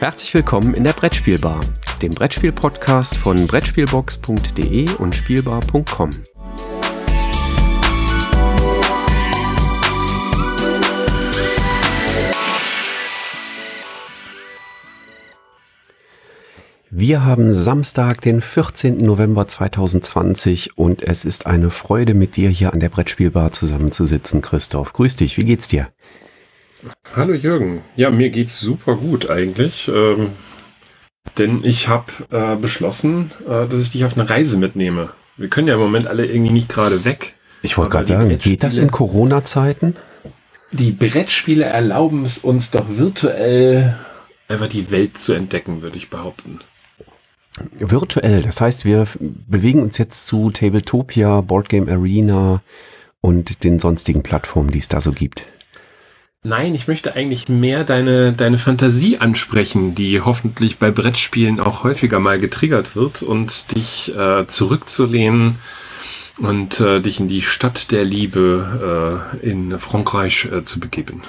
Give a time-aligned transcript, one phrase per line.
[0.00, 1.60] Herzlich willkommen in der Brettspielbar,
[2.00, 6.10] dem Brettspiel-Podcast von Brettspielbox.de und Spielbar.com.
[16.92, 18.98] Wir haben Samstag, den 14.
[18.98, 24.92] November 2020 und es ist eine Freude, mit dir hier an der Brettspielbar zusammenzusitzen, Christoph.
[24.92, 25.88] Grüß dich, wie geht's dir?
[27.14, 27.82] Hallo Jürgen.
[27.96, 29.90] Ja, mir geht's super gut eigentlich.
[29.92, 30.32] Ähm,
[31.38, 35.10] denn ich habe äh, beschlossen, äh, dass ich dich auf eine Reise mitnehme.
[35.36, 37.34] Wir können ja im Moment alle irgendwie nicht gerade weg.
[37.62, 39.96] Ich wollte gerade sagen, geht das in Corona-Zeiten?
[40.72, 43.98] Die Brettspiele erlauben es uns doch virtuell
[44.48, 46.60] einfach die Welt zu entdecken, würde ich behaupten.
[47.72, 52.62] Virtuell, das heißt, wir bewegen uns jetzt zu Tabletopia, Boardgame Arena
[53.20, 55.46] und den sonstigen Plattformen, die es da so gibt.
[56.42, 62.18] Nein, ich möchte eigentlich mehr deine, deine Fantasie ansprechen, die hoffentlich bei Brettspielen auch häufiger
[62.18, 65.58] mal getriggert wird und dich äh, zurückzulehnen
[66.38, 71.22] und äh, dich in die Stadt der Liebe äh, in Frankreich äh, zu begeben.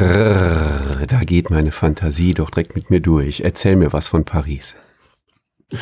[0.00, 3.42] Da geht meine Fantasie doch direkt mit mir durch.
[3.42, 4.74] Erzähl mir was von Paris.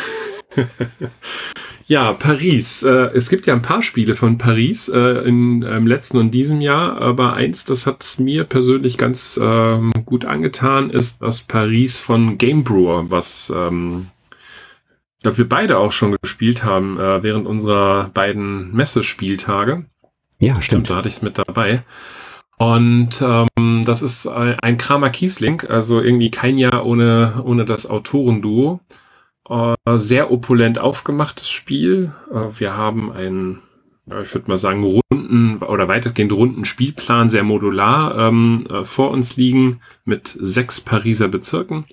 [1.88, 2.82] ja, Paris.
[2.82, 6.60] Äh, es gibt ja ein paar Spiele von Paris äh, in, im letzten und diesem
[6.60, 12.36] Jahr, aber eins, das hat mir persönlich ganz ähm, gut angetan, ist das Paris von
[12.36, 14.08] Game Brewer, was ähm,
[15.16, 19.86] ich glaube, wir beide auch schon gespielt haben äh, während unserer beiden Messespieltage.
[20.38, 20.90] Ja, stimmt.
[20.90, 21.82] Da hatte ich es mit dabei.
[22.58, 28.80] Und ähm, das ist ein Kramer Kiesling, also irgendwie kein Jahr ohne, ohne das Autorenduo.
[29.48, 32.12] Äh, sehr opulent aufgemachtes Spiel.
[32.30, 33.60] Äh, wir haben einen,
[34.22, 39.36] ich würde mal sagen, runden oder weitestgehend runden Spielplan, sehr modular ähm, äh, vor uns
[39.36, 41.86] liegen mit sechs Pariser Bezirken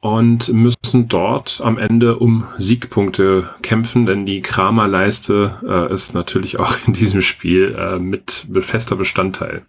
[0.00, 6.92] und müssen dort am Ende um Siegpunkte kämpfen, denn die Kramerleiste ist natürlich auch in
[6.92, 9.62] diesem Spiel mit fester Bestandteil.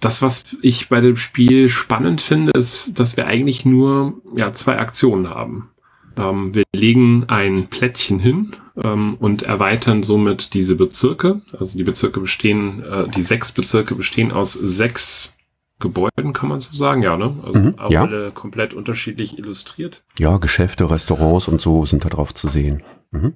[0.00, 4.80] Das, was ich bei dem Spiel spannend finde, ist, dass wir eigentlich nur ja, zwei
[4.80, 5.70] Aktionen haben.
[6.16, 11.40] Ähm, wir legen ein Plättchen hin ähm, und erweitern somit diese Bezirke.
[11.58, 15.34] Also die Bezirke bestehen, äh, die sechs Bezirke bestehen aus sechs
[15.80, 17.36] Gebäuden, kann man so sagen, ja, ne?
[17.42, 18.02] Also mhm, ja.
[18.02, 20.04] alle komplett unterschiedlich illustriert.
[20.18, 22.82] Ja, Geschäfte, Restaurants und so sind da drauf zu sehen.
[23.10, 23.34] Mhm.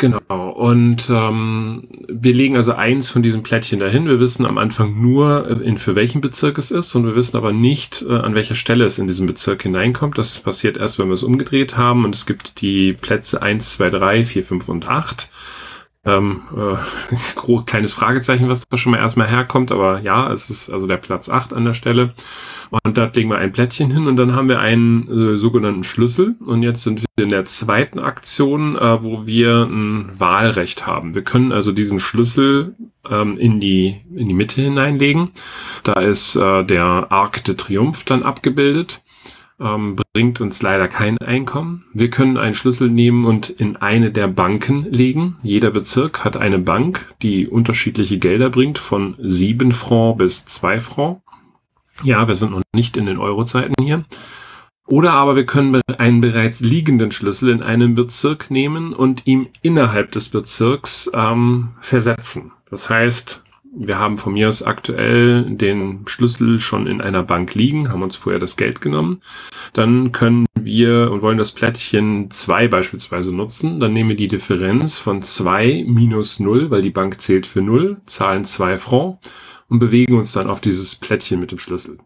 [0.00, 0.50] Genau.
[0.50, 4.06] Und ähm, wir legen also eins von diesen Plättchen dahin.
[4.06, 7.36] Wir wissen am Anfang nur, äh, in für welchen Bezirk es ist, und wir wissen
[7.36, 10.16] aber nicht, äh, an welcher Stelle es in diesen Bezirk hineinkommt.
[10.16, 12.04] Das passiert erst, wenn wir es umgedreht haben.
[12.04, 15.30] Und es gibt die Plätze eins, zwei, drei, vier, fünf und acht.
[16.08, 20.86] Ähm, äh, kleines Fragezeichen, was da schon mal erstmal herkommt, aber ja, es ist also
[20.86, 22.14] der Platz 8 an der Stelle.
[22.70, 26.36] Und da legen wir ein Plättchen hin und dann haben wir einen äh, sogenannten Schlüssel.
[26.44, 31.14] Und jetzt sind wir in der zweiten Aktion, äh, wo wir ein Wahlrecht haben.
[31.14, 32.74] Wir können also diesen Schlüssel
[33.10, 35.30] ähm, in, die, in die Mitte hineinlegen.
[35.82, 39.02] Da ist äh, der Arc de Triomphe dann abgebildet
[39.60, 41.84] ähm, bringt uns leider kein Einkommen.
[41.92, 45.36] Wir können einen Schlüssel nehmen und in eine der Banken legen.
[45.42, 51.20] Jeder Bezirk hat eine Bank, die unterschiedliche Gelder bringt, von sieben Franc bis zwei Franc.
[52.04, 54.04] Ja, wir sind noch nicht in den Eurozeiten hier.
[54.86, 60.12] Oder aber wir können einen bereits liegenden Schlüssel in einem Bezirk nehmen und ihm innerhalb
[60.12, 62.52] des Bezirks ähm, versetzen.
[62.70, 63.42] Das heißt,
[63.78, 68.16] wir haben von mir aus aktuell den Schlüssel schon in einer Bank liegen, haben uns
[68.16, 69.20] vorher das Geld genommen.
[69.72, 73.78] Dann können wir und wollen das Plättchen 2 beispielsweise nutzen.
[73.80, 77.98] Dann nehmen wir die Differenz von 2 minus 0, weil die Bank zählt für 0,
[78.06, 79.18] zahlen 2 Franc
[79.68, 81.98] und bewegen uns dann auf dieses Plättchen mit dem Schlüssel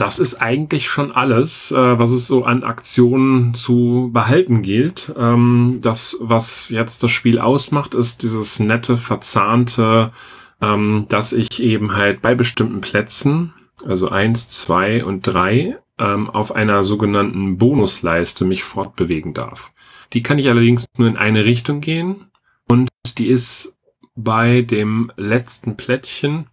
[0.00, 5.12] das ist eigentlich schon alles, äh, was es so an Aktionen zu behalten gilt.
[5.18, 10.10] Ähm, das, was jetzt das Spiel ausmacht, ist dieses nette, verzahnte,
[10.62, 13.52] ähm, dass ich eben halt bei bestimmten Plätzen,
[13.84, 19.72] also eins, zwei und drei, ähm, auf einer sogenannten Bonusleiste mich fortbewegen darf.
[20.14, 22.30] Die kann ich allerdings nur in eine Richtung gehen
[22.68, 22.88] und
[23.18, 23.76] die ist
[24.16, 26.46] bei dem letzten Plättchen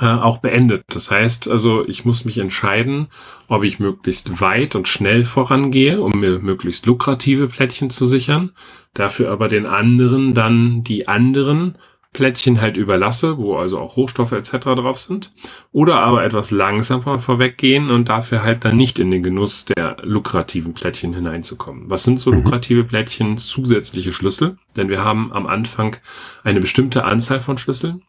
[0.00, 0.84] äh, auch beendet.
[0.88, 3.08] Das heißt also, ich muss mich entscheiden,
[3.48, 8.52] ob ich möglichst weit und schnell vorangehe, um mir möglichst lukrative Plättchen zu sichern,
[8.94, 11.76] dafür aber den anderen dann die anderen
[12.12, 14.58] Plättchen halt überlasse, wo also auch Rohstoffe etc.
[14.58, 15.32] drauf sind,
[15.70, 20.74] oder aber etwas langsamer vorweggehen und dafür halt dann nicht in den Genuss der lukrativen
[20.74, 21.88] Plättchen hineinzukommen.
[21.88, 22.38] Was sind so mhm.
[22.38, 23.36] lukrative Plättchen?
[23.36, 25.96] Zusätzliche Schlüssel, denn wir haben am Anfang
[26.42, 28.02] eine bestimmte Anzahl von Schlüsseln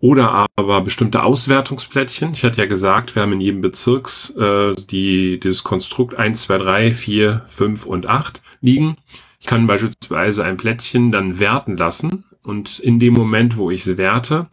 [0.00, 2.30] oder aber bestimmte Auswertungsplättchen.
[2.32, 6.58] Ich hatte ja gesagt, wir haben in jedem Bezirks äh, die, dieses Konstrukt 1, 2,
[6.58, 8.96] 3, 4, 5 und 8 liegen.
[9.40, 13.98] Ich kann beispielsweise ein Plättchen dann werten lassen und in dem Moment, wo ich es
[13.98, 14.46] werte,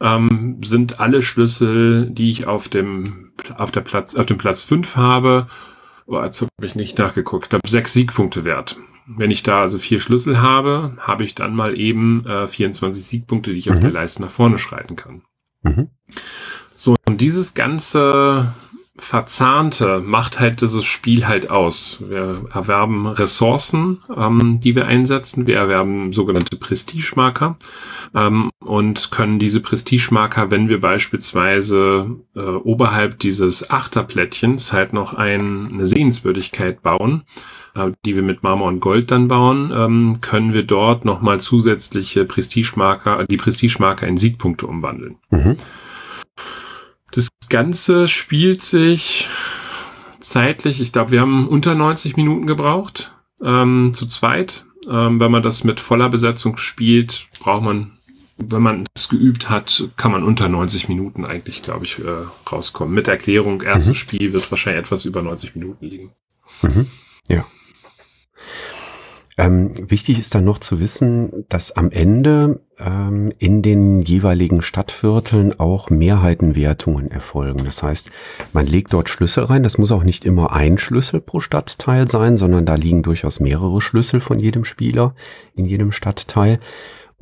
[0.00, 4.96] ähm, sind alle Schlüssel, die ich auf dem, auf der Platz, auf dem Platz 5
[4.96, 5.46] habe,
[6.06, 8.76] oh, jetzt habe ich nicht nachgeguckt, ich glaube sechs Siegpunkte wert.
[9.06, 13.52] Wenn ich da also vier Schlüssel habe, habe ich dann mal eben äh, 24 Siegpunkte,
[13.52, 13.72] die ich mhm.
[13.72, 15.22] auf der Leiste nach vorne schreiten kann.
[15.62, 15.88] Mhm.
[16.76, 18.54] So, und dieses ganze
[19.02, 21.98] Verzahnte macht halt dieses Spiel halt aus.
[22.08, 25.48] Wir erwerben Ressourcen, ähm, die wir einsetzen.
[25.48, 27.56] Wir erwerben sogenannte Prestigemarker
[28.14, 35.70] ähm, und können diese Prestigemarker, wenn wir beispielsweise äh, oberhalb dieses Achterplättchens halt noch ein,
[35.72, 37.24] eine Sehenswürdigkeit bauen,
[37.74, 42.24] äh, die wir mit Marmor und Gold dann bauen, ähm, können wir dort nochmal zusätzliche
[42.24, 45.16] Prestigemarker, die Prestigemarker in Siegpunkte umwandeln.
[45.30, 45.56] Mhm.
[47.12, 49.28] Das Ganze spielt sich
[50.20, 53.12] zeitlich, ich glaube, wir haben unter 90 Minuten gebraucht,
[53.42, 54.64] ähm, zu zweit.
[54.88, 57.92] Ähm, wenn man das mit voller Besetzung spielt, braucht man,
[58.36, 62.94] wenn man es geübt hat, kann man unter 90 Minuten eigentlich, glaube ich, äh, rauskommen.
[62.94, 63.94] Mit Erklärung, erstes mhm.
[63.94, 66.12] Spiel wird wahrscheinlich etwas über 90 Minuten liegen.
[66.62, 66.86] Mhm.
[67.28, 67.44] Ja.
[69.38, 75.58] Ähm, wichtig ist dann noch zu wissen, dass am Ende ähm, in den jeweiligen Stadtvierteln
[75.58, 77.64] auch Mehrheitenwertungen erfolgen.
[77.64, 78.10] Das heißt,
[78.52, 79.62] man legt dort Schlüssel rein.
[79.62, 83.80] Das muss auch nicht immer ein Schlüssel pro Stadtteil sein, sondern da liegen durchaus mehrere
[83.80, 85.14] Schlüssel von jedem Spieler
[85.54, 86.60] in jedem Stadtteil.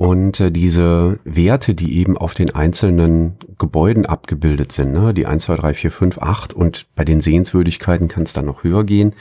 [0.01, 5.43] Und äh, diese Werte, die eben auf den einzelnen Gebäuden abgebildet sind, ne, die 1,
[5.43, 9.13] 2, 3, 4, 5, 8 und bei den Sehenswürdigkeiten kann es dann noch höher gehen,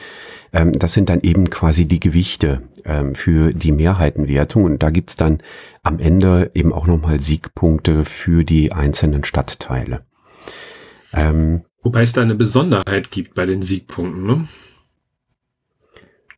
[0.54, 4.64] ähm, das sind dann eben quasi die Gewichte ähm, für die Mehrheitenwertung.
[4.64, 5.42] Und da gibt's dann
[5.82, 10.06] am Ende eben auch nochmal Siegpunkte für die einzelnen Stadtteile.
[11.12, 14.48] Ähm, Wobei es da eine Besonderheit gibt bei den Siegpunkten, ne?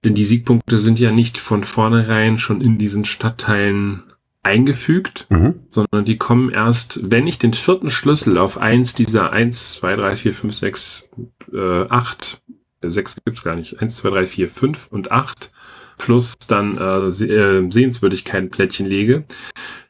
[0.05, 4.03] Denn die Siegpunkte sind ja nicht von vornherein schon in diesen Stadtteilen
[4.43, 5.61] eingefügt, mhm.
[5.71, 10.17] sondern die kommen erst, wenn ich den vierten Schlüssel auf eins dieser eins, zwei, drei,
[10.17, 11.09] vier, fünf, sechs,
[11.53, 12.43] äh, acht,
[12.81, 15.53] äh, sechs gibt's gar nicht, eins, zwei, drei, vier, fünf und acht
[15.99, 19.25] plus dann äh, äh Sehenswürdigkeitenplättchen lege,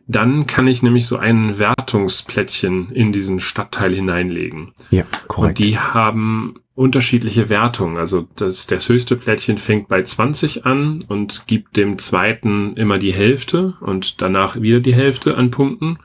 [0.07, 4.73] dann kann ich nämlich so ein Wertungsplättchen in diesen Stadtteil hineinlegen.
[4.91, 5.59] Ja, korrekt.
[5.61, 7.99] Und die haben unterschiedliche Wertungen.
[7.99, 13.13] Also das, das höchste Plättchen fängt bei 20 an und gibt dem zweiten immer die
[13.13, 15.99] Hälfte und danach wieder die Hälfte an Punkten.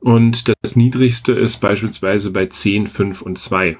[0.00, 3.78] Und das niedrigste ist beispielsweise bei 10, 5 und 2.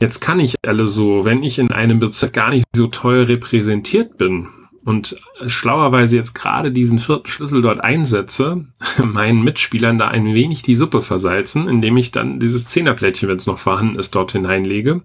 [0.00, 4.48] Jetzt kann ich also, wenn ich in einem Bezirk gar nicht so toll repräsentiert bin,
[4.84, 5.16] und
[5.46, 8.66] schlauerweise jetzt gerade diesen vierten Schlüssel dort einsetze,
[9.04, 13.46] meinen Mitspielern da ein wenig die Suppe versalzen, indem ich dann dieses Zehnerplättchen, wenn es
[13.46, 15.02] noch vorhanden ist, dort hineinlege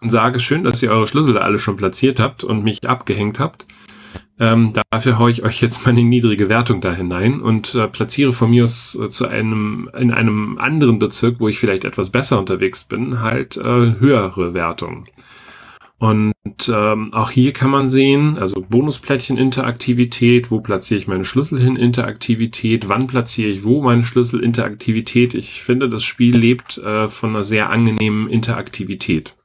[0.00, 3.38] und sage, schön, dass ihr eure Schlüssel da alle schon platziert habt und mich abgehängt
[3.38, 3.66] habt.
[4.38, 8.48] Ähm, dafür haue ich euch jetzt meine niedrige Wertung da hinein und äh, platziere von
[8.48, 12.84] mir aus äh, zu einem, in einem anderen Bezirk, wo ich vielleicht etwas besser unterwegs
[12.84, 15.04] bin, halt äh, höhere Wertungen.
[16.00, 16.34] Und
[16.72, 21.76] ähm, auch hier kann man sehen, also Bonusplättchen Interaktivität, wo platziere ich meine Schlüssel hin,
[21.76, 25.34] Interaktivität, wann platziere ich wo meine Schlüssel, Interaktivität.
[25.34, 29.36] Ich finde, das Spiel lebt äh, von einer sehr angenehmen Interaktivität.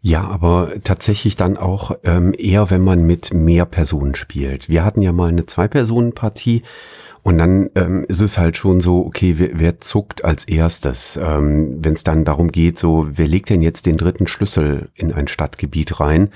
[0.00, 4.68] Ja, aber tatsächlich dann auch ähm, eher, wenn man mit mehr Personen spielt.
[4.68, 6.62] Wir hatten ja mal eine Zwei-Personen-Partie
[7.22, 11.78] und dann ähm, ist es halt schon so, okay, wer, wer zuckt als erstes, ähm,
[11.80, 15.28] wenn es dann darum geht, so, wer legt denn jetzt den dritten Schlüssel in ein
[15.28, 16.30] Stadtgebiet rein?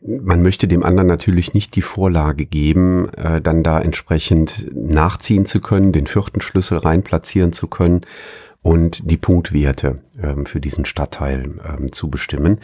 [0.00, 5.60] Man möchte dem anderen natürlich nicht die Vorlage geben, äh, dann da entsprechend nachziehen zu
[5.60, 8.02] können, den vierten Schlüssel rein platzieren zu können
[8.62, 12.58] und die Punktwerte ähm, für diesen Stadtteil ähm, zu bestimmen.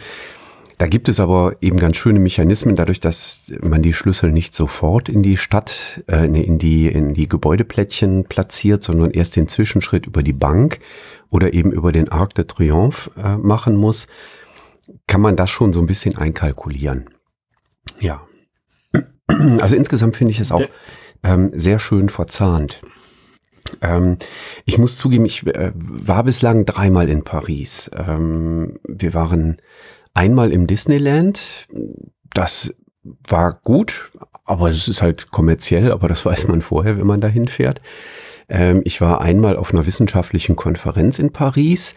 [0.77, 5.07] Da gibt es aber eben ganz schöne Mechanismen, dadurch, dass man die Schlüssel nicht sofort
[5.07, 10.21] in die Stadt, äh, in die, in die Gebäudeplättchen platziert, sondern erst den Zwischenschritt über
[10.21, 10.79] die Bank
[11.29, 14.07] oder eben über den Arc de Triomphe äh, machen muss,
[15.07, 17.09] kann man das schon so ein bisschen einkalkulieren.
[17.99, 18.21] Ja.
[19.59, 20.67] Also insgesamt finde ich es auch
[21.23, 22.79] ähm, sehr schön verzahnt.
[23.81, 24.17] Ähm,
[24.65, 27.89] ich muss zugeben, ich äh, war bislang dreimal in Paris.
[27.95, 29.57] Ähm, wir waren
[30.15, 31.67] einmal im Disneyland.
[32.33, 32.73] Das
[33.27, 34.11] war gut,
[34.45, 37.81] aber es ist halt kommerziell, aber das weiß man vorher, wenn man da hinfährt.
[38.49, 41.93] Ähm, ich war einmal auf einer wissenschaftlichen Konferenz in Paris.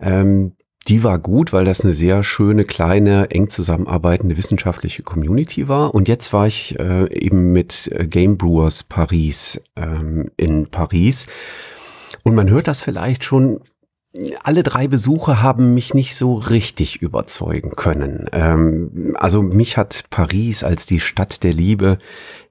[0.00, 0.52] Ähm,
[0.88, 5.94] die war gut, weil das eine sehr schöne, kleine, eng zusammenarbeitende wissenschaftliche Community war.
[5.94, 11.26] Und jetzt war ich äh, eben mit äh, Game Brewers Paris ähm, in Paris.
[12.22, 13.60] Und man hört das vielleicht schon
[14.42, 18.26] alle drei Besuche haben mich nicht so richtig überzeugen können.
[18.32, 21.98] Ähm, also mich hat Paris als die Stadt der Liebe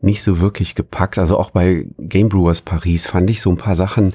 [0.02, 1.18] nicht so wirklich gepackt.
[1.18, 4.14] Also auch bei Game Brewers Paris fand ich so ein paar Sachen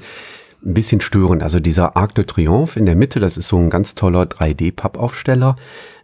[0.63, 1.43] ein bisschen störend.
[1.43, 5.55] Also dieser Arc de Triomphe in der Mitte, das ist so ein ganz toller 3D-Pappaufsteller.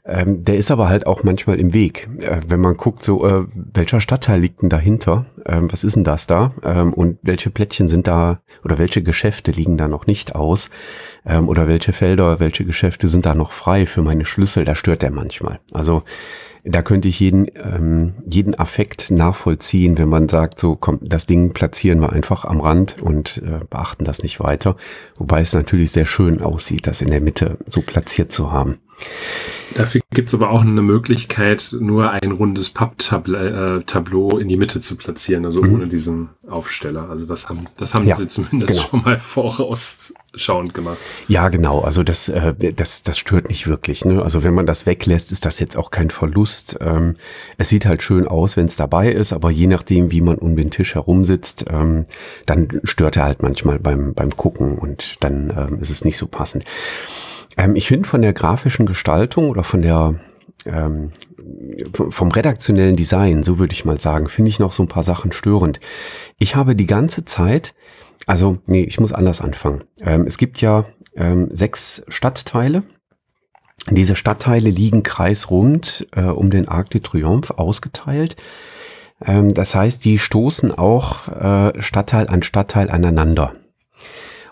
[0.08, 2.08] Ähm, der ist aber halt auch manchmal im Weg.
[2.20, 5.26] Äh, wenn man guckt, so, äh, welcher Stadtteil liegt denn dahinter?
[5.46, 6.54] Ähm, was ist denn das da?
[6.64, 10.70] Ähm, und welche Plättchen sind da oder welche Geschäfte liegen da noch nicht aus?
[11.26, 14.64] Ähm, oder welche Felder, welche Geschäfte sind da noch frei für meine Schlüssel?
[14.64, 15.60] Da stört der manchmal.
[15.74, 16.04] Also
[16.64, 21.54] da könnte ich jeden, ähm, jeden Affekt nachvollziehen, wenn man sagt, so komm, das Ding
[21.54, 24.76] platzieren wir einfach am Rand und äh, beachten das nicht weiter.
[25.18, 28.80] Wobei es natürlich sehr schön aussieht, das in der Mitte so platziert zu haben.
[29.76, 34.80] Dafür gibt es aber auch eine Möglichkeit, nur ein rundes Papptableau äh, in die Mitte
[34.80, 35.74] zu platzieren, also mhm.
[35.74, 37.10] ohne diesen Aufsteller.
[37.10, 38.88] Also das haben, das haben ja, sie zumindest genau.
[38.88, 40.98] schon mal vorausschauend gemacht.
[41.28, 41.82] Ja, genau.
[41.82, 44.06] Also das, äh, das, das stört nicht wirklich.
[44.06, 44.22] Ne?
[44.22, 46.78] Also wenn man das weglässt, ist das jetzt auch kein Verlust.
[46.82, 47.16] Ähm,
[47.58, 50.56] es sieht halt schön aus, wenn es dabei ist, aber je nachdem, wie man um
[50.56, 52.06] den Tisch herumsitzt, ähm,
[52.46, 56.28] dann stört er halt manchmal beim, beim Gucken und dann ähm, ist es nicht so
[56.28, 56.64] passend.
[57.58, 60.16] Ähm, ich finde von der grafischen Gestaltung oder von der
[60.66, 61.12] ähm,
[62.10, 65.32] vom redaktionellen Design, so würde ich mal sagen, finde ich noch so ein paar Sachen
[65.32, 65.80] störend.
[66.40, 67.74] Ich habe die ganze Zeit,
[68.26, 69.84] also nee, ich muss anders anfangen.
[70.02, 70.86] Ähm, es gibt ja
[71.16, 72.84] ähm, sechs Stadtteile.
[73.90, 78.36] Diese Stadtteile liegen kreisrund äh, um den Arc de Triomphe ausgeteilt.
[79.26, 83.54] Ähm, das heißt, die stoßen auch äh, Stadtteil an Stadtteil aneinander.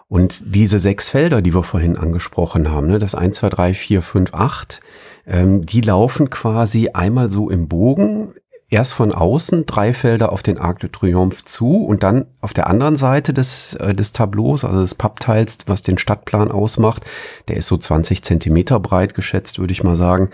[0.07, 4.01] Und diese sechs Felder, die wir vorhin angesprochen haben, ne, das 1, 2, 3, 4,
[4.01, 4.81] 5, 8,
[5.27, 8.33] ähm, die laufen quasi einmal so im Bogen,
[8.69, 12.67] erst von außen drei Felder auf den Arc de Triomphe zu und dann auf der
[12.67, 17.05] anderen Seite des, äh, des Tableaus, also des Pappteils, was den Stadtplan ausmacht,
[17.47, 20.29] der ist so 20 Zentimeter breit geschätzt, würde ich mal sagen,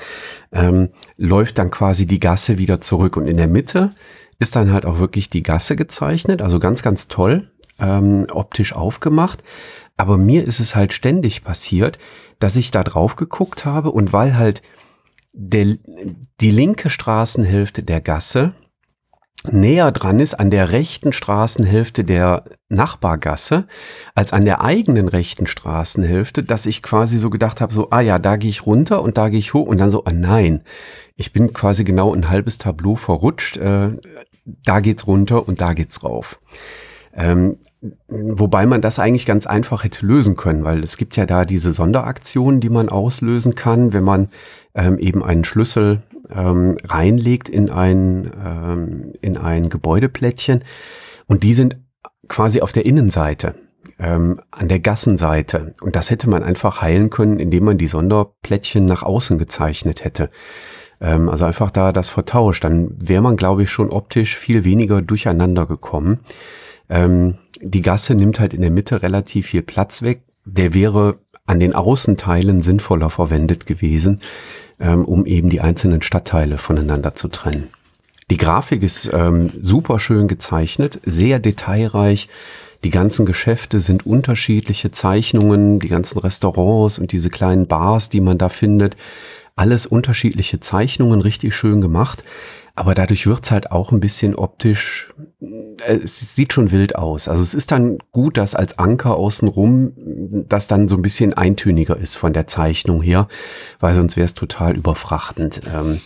[0.51, 3.17] ähm, läuft dann quasi die Gasse wieder zurück.
[3.17, 3.91] Und in der Mitte
[4.39, 7.47] ist dann halt auch wirklich die Gasse gezeichnet, also ganz, ganz toll
[7.81, 9.43] ähm, optisch aufgemacht.
[9.97, 11.99] Aber mir ist es halt ständig passiert,
[12.39, 14.61] dass ich da drauf geguckt habe und weil halt
[15.33, 15.77] der,
[16.39, 18.53] die linke Straßenhälfte der Gasse
[19.49, 23.67] näher dran ist an der rechten Straßenhälfte der Nachbargasse
[24.13, 28.19] als an der eigenen rechten Straßenhälfte, dass ich quasi so gedacht habe, so, ah ja,
[28.19, 30.61] da gehe ich runter und da gehe ich hoch und dann so, ah nein,
[31.15, 33.91] ich bin quasi genau ein halbes Tableau verrutscht, äh,
[34.45, 36.39] da geht's runter und da geht's rauf.
[37.13, 37.57] Ähm,
[38.07, 41.71] Wobei man das eigentlich ganz einfach hätte lösen können, weil es gibt ja da diese
[41.71, 44.29] Sonderaktionen, die man auslösen kann, wenn man
[44.75, 50.63] ähm, eben einen Schlüssel ähm, reinlegt in ein, ähm, in ein Gebäudeplättchen.
[51.25, 51.77] Und die sind
[52.27, 53.55] quasi auf der Innenseite,
[53.97, 55.73] ähm, an der Gassenseite.
[55.81, 60.29] Und das hätte man einfach heilen können, indem man die Sonderplättchen nach außen gezeichnet hätte.
[60.99, 62.63] Ähm, also einfach da das vertauscht.
[62.63, 66.19] Dann wäre man, glaube ich, schon optisch viel weniger durcheinander gekommen.
[66.91, 70.21] Ähm, die Gasse nimmt halt in der Mitte relativ viel Platz weg.
[70.45, 74.19] Der wäre an den Außenteilen sinnvoller verwendet gewesen,
[74.79, 77.69] ähm, um eben die einzelnen Stadtteile voneinander zu trennen.
[78.29, 82.29] Die Grafik ist ähm, super schön gezeichnet, sehr detailreich.
[82.83, 88.37] Die ganzen Geschäfte sind unterschiedliche Zeichnungen, die ganzen Restaurants und diese kleinen Bars, die man
[88.37, 88.97] da findet.
[89.55, 92.23] Alles unterschiedliche Zeichnungen, richtig schön gemacht.
[92.73, 95.13] Aber dadurch wird's halt auch ein bisschen optisch,
[95.87, 97.27] es sieht schon wild aus.
[97.27, 99.93] Also es ist dann gut, dass als Anker außenrum
[100.47, 103.27] das dann so ein bisschen eintöniger ist von der Zeichnung her,
[103.79, 105.61] weil sonst wäre es total überfrachtend.
[105.73, 106.01] Ähm,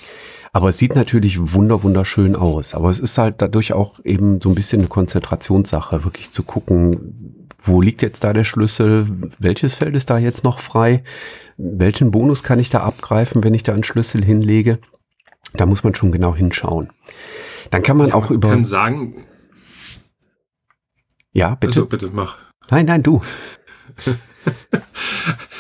[0.54, 2.74] aber es sieht natürlich wunder wunderschön aus.
[2.74, 7.46] Aber es ist halt dadurch auch eben so ein bisschen eine Konzentrationssache, wirklich zu gucken,
[7.62, 9.06] wo liegt jetzt da der Schlüssel,
[9.38, 11.04] welches Feld ist da jetzt noch frei,
[11.58, 14.80] welchen Bonus kann ich da abgreifen, wenn ich da einen Schlüssel hinlege.
[15.56, 16.90] Da muss man schon genau hinschauen.
[17.72, 18.50] Dann kann man ja, auch über.
[18.50, 19.16] kann sagen.
[21.34, 21.82] Ja, bitte.
[21.82, 22.46] Also bitte mach.
[22.70, 23.22] Nein, nein, du.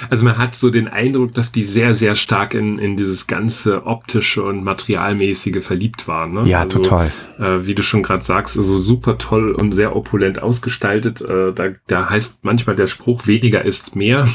[0.09, 3.85] Also man hat so den Eindruck, dass die sehr, sehr stark in, in dieses ganze
[3.85, 6.31] optische und materialmäßige verliebt waren.
[6.31, 6.49] Ne?
[6.49, 7.11] Ja, also, total.
[7.39, 11.21] Äh, wie du schon gerade sagst, also super toll und sehr opulent ausgestaltet.
[11.21, 14.27] Äh, da, da heißt manchmal der Spruch, weniger ist mehr.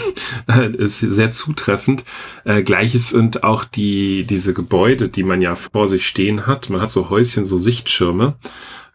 [0.79, 2.05] ist sehr zutreffend.
[2.45, 6.71] Äh, Gleiches sind auch die, diese Gebäude, die man ja vor sich stehen hat.
[6.71, 8.35] Man hat so Häuschen, so Sichtschirme.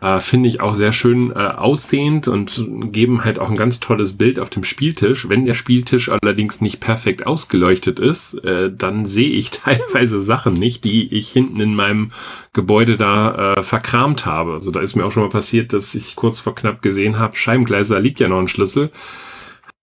[0.05, 4.19] Äh, Finde ich auch sehr schön äh, aussehend und geben halt auch ein ganz tolles
[4.19, 5.27] Bild auf dem Spieltisch.
[5.29, 10.83] Wenn der Spieltisch allerdings nicht perfekt ausgeleuchtet ist, äh, dann sehe ich teilweise Sachen nicht,
[10.83, 12.11] die ich hinten in meinem
[12.53, 14.53] Gebäude da äh, verkramt habe.
[14.53, 17.35] Also da ist mir auch schon mal passiert, dass ich kurz vor knapp gesehen habe,
[17.35, 18.91] Scheibengleiser liegt ja noch ein Schlüssel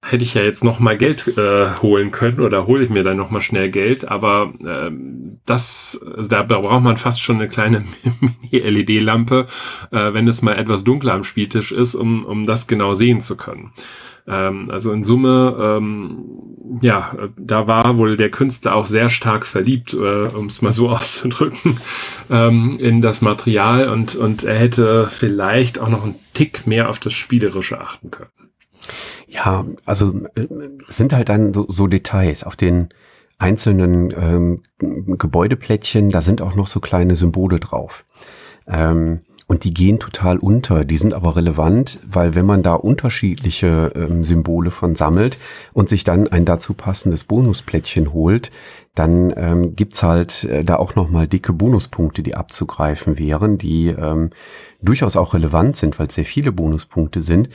[0.05, 3.17] hätte ich ja jetzt noch mal Geld äh, holen können oder hole ich mir dann
[3.17, 4.91] noch mal schnell Geld, aber äh,
[5.47, 7.85] das, also da, braucht man fast schon eine kleine
[8.51, 9.47] LED-Lampe,
[9.93, 13.37] äh, wenn es mal etwas dunkler am Spieltisch ist, um, um das genau sehen zu
[13.37, 13.73] können.
[14.27, 16.25] Ähm, also in Summe, ähm,
[16.81, 20.89] ja, da war wohl der Künstler auch sehr stark verliebt, äh, um es mal so
[20.91, 21.79] auszudrücken,
[22.29, 26.99] ähm, in das Material und, und er hätte vielleicht auch noch einen Tick mehr auf
[26.99, 28.31] das Spielerische achten können.
[29.33, 30.47] Ja, also äh,
[30.89, 32.91] sind halt dann so, so Details auf den
[33.39, 38.05] einzelnen ähm, Gebäudeplättchen, da sind auch noch so kleine Symbole drauf.
[38.69, 43.93] Ähm, und die gehen total unter, die sind aber relevant, weil wenn man da unterschiedliche
[43.97, 45.39] ähm, Symbole von sammelt
[45.73, 48.51] und sich dann ein dazu passendes Bonusplättchen holt,
[48.95, 54.31] dann ähm, gibt's halt äh, da auch nochmal dicke Bonuspunkte, die abzugreifen wären, die ähm,
[54.83, 57.49] durchaus auch relevant sind, weil es sehr viele Bonuspunkte sind.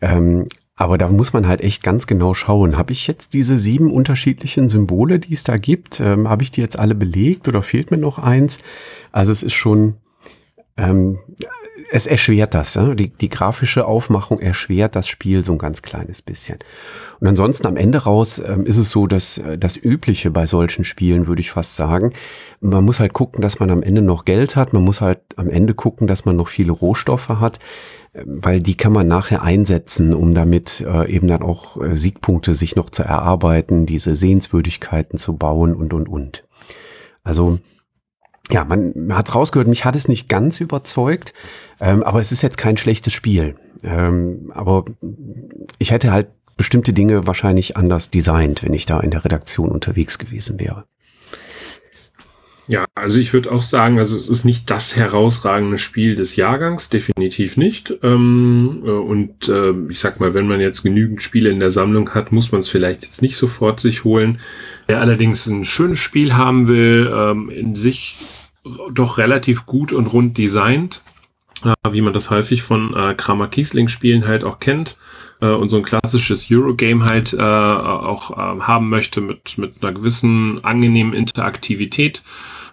[0.00, 0.46] Ähm,
[0.80, 2.78] aber da muss man halt echt ganz genau schauen.
[2.78, 6.00] Habe ich jetzt diese sieben unterschiedlichen Symbole, die es da gibt?
[6.00, 8.60] Ähm, Habe ich die jetzt alle belegt oder fehlt mir noch eins?
[9.12, 9.96] Also es ist schon,
[10.78, 11.18] ähm,
[11.92, 12.76] es erschwert das.
[12.76, 12.94] Ja?
[12.94, 16.60] Die, die grafische Aufmachung erschwert das Spiel so ein ganz kleines bisschen.
[17.20, 20.84] Und ansonsten am Ende raus ähm, ist es so, dass äh, das Übliche bei solchen
[20.84, 22.14] Spielen, würde ich fast sagen,
[22.62, 24.72] man muss halt gucken, dass man am Ende noch Geld hat.
[24.72, 27.58] Man muss halt am Ende gucken, dass man noch viele Rohstoffe hat
[28.12, 32.74] weil die kann man nachher einsetzen, um damit äh, eben dann auch äh, Siegpunkte sich
[32.74, 36.44] noch zu erarbeiten, diese Sehenswürdigkeiten zu bauen und, und, und.
[37.22, 37.58] Also
[38.50, 41.32] ja, man, man hat es rausgehört, mich hat es nicht ganz überzeugt,
[41.80, 43.54] ähm, aber es ist jetzt kein schlechtes Spiel.
[43.84, 44.84] Ähm, aber
[45.78, 50.18] ich hätte halt bestimmte Dinge wahrscheinlich anders designt, wenn ich da in der Redaktion unterwegs
[50.18, 50.84] gewesen wäre.
[52.70, 56.88] Ja, also ich würde auch sagen, also es ist nicht das herausragende Spiel des Jahrgangs,
[56.88, 57.92] definitiv nicht.
[58.04, 62.10] Ähm, äh, und äh, ich sag mal, wenn man jetzt genügend Spiele in der Sammlung
[62.14, 64.38] hat, muss man es vielleicht jetzt nicht sofort sich holen.
[64.86, 68.18] Wer allerdings ein schönes Spiel haben will, ähm, in sich
[68.92, 71.02] doch relativ gut und rund designt,
[71.64, 74.96] äh, wie man das häufig von äh, Kramer Kiesling Spielen halt auch kennt
[75.40, 80.62] äh, und so ein klassisches Eurogame halt äh, auch haben möchte mit, mit einer gewissen
[80.62, 82.22] angenehmen Interaktivität,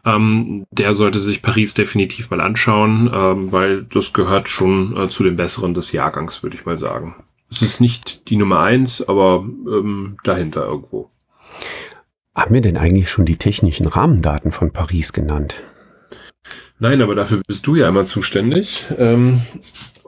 [0.08, 5.24] ähm, der sollte sich Paris definitiv mal anschauen, ähm, weil das gehört schon äh, zu
[5.24, 7.16] den besseren des Jahrgangs, würde ich mal sagen.
[7.52, 11.10] Es ist nicht die Nummer eins, aber ähm, dahinter irgendwo.
[12.34, 15.64] Haben wir denn eigentlich schon die technischen Rahmendaten von Paris genannt?
[16.80, 18.86] Nein, aber dafür bist du ja immer zuständig.
[18.98, 19.42] Ähm,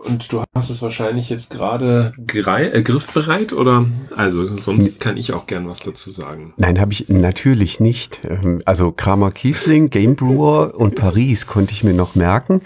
[0.09, 3.85] und du hast es wahrscheinlich jetzt gerade äh, griffbereit oder?
[4.15, 6.53] Also sonst kann ich auch gern was dazu sagen.
[6.57, 8.21] Nein, habe ich natürlich nicht.
[8.25, 12.61] Ähm, also Kramer Kiesling, Game Brewer und Paris konnte ich mir noch merken.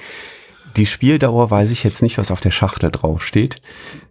[0.77, 3.57] Die Spieldauer weiß ich jetzt nicht, was auf der Schachtel draufsteht.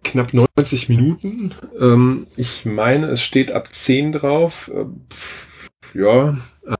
[0.03, 1.51] Knapp 90 Minuten.
[1.79, 4.71] Ähm, ich meine, es steht ab 10 drauf.
[4.73, 6.37] Äh, ja,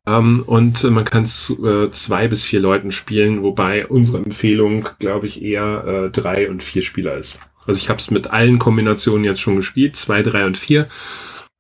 [0.08, 5.28] ähm, und man kann zu äh, zwei bis vier Leuten spielen, wobei unsere Empfehlung, glaube
[5.28, 7.42] ich, eher äh, drei und vier Spieler ist.
[7.66, 10.88] Also ich habe es mit allen Kombinationen jetzt schon gespielt, zwei, drei und vier.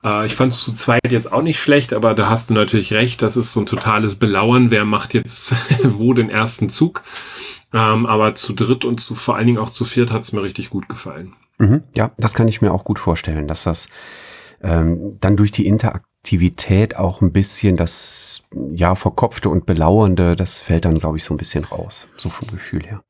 [0.04, 2.94] Äh, ich fand es zu zweit jetzt auch nicht schlecht, aber da hast du natürlich
[2.94, 7.04] recht, das ist so ein totales Belauern, wer macht jetzt wo den ersten Zug.
[7.74, 10.44] Ähm, aber zu dritt und zu vor allen Dingen auch zu viert hat es mir
[10.44, 11.34] richtig gut gefallen.
[11.58, 13.88] Mhm, ja, das kann ich mir auch gut vorstellen, dass das
[14.62, 20.62] ähm, dann durch die Interaktion Aktivität auch ein bisschen das, ja, verkopfte und belauernde, das
[20.62, 23.04] fällt dann, glaube ich, so ein bisschen raus, so vom Gefühl her.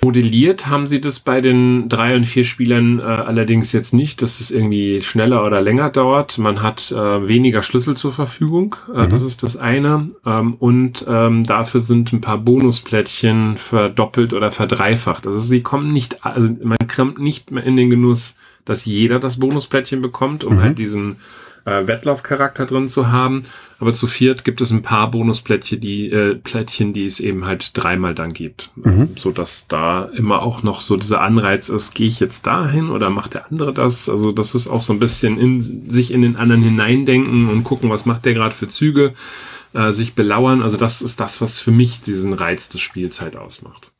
[0.00, 4.38] Modelliert haben sie das bei den drei und vier Spielern äh, allerdings jetzt nicht, dass
[4.38, 6.38] es irgendwie schneller oder länger dauert.
[6.38, 9.10] Man hat äh, weniger Schlüssel zur Verfügung, äh, mhm.
[9.10, 10.10] das ist das eine.
[10.24, 15.26] Ähm, und ähm, dafür sind ein paar Bonusplättchen verdoppelt oder verdreifacht.
[15.26, 19.40] Also sie kommen nicht, also man kommt nicht mehr in den Genuss, dass jeder das
[19.40, 20.62] Bonusplättchen bekommt, um mhm.
[20.62, 21.16] halt diesen
[21.64, 23.42] äh, Wettlaufcharakter drin zu haben.
[23.80, 27.70] Aber zu viert gibt es ein paar Bonusplättchen, die äh, Plättchen, die es eben halt
[27.74, 29.10] dreimal dann gibt, mhm.
[29.16, 33.10] so dass da immer auch noch so dieser Anreiz ist: Gehe ich jetzt dahin oder
[33.10, 34.08] macht der andere das?
[34.08, 37.90] Also das ist auch so ein bisschen in sich in den anderen hineindenken und gucken,
[37.90, 39.14] was macht der gerade für Züge,
[39.72, 40.62] äh, sich belauern.
[40.62, 43.90] Also das ist das, was für mich diesen Reiz des Spiels halt ausmacht.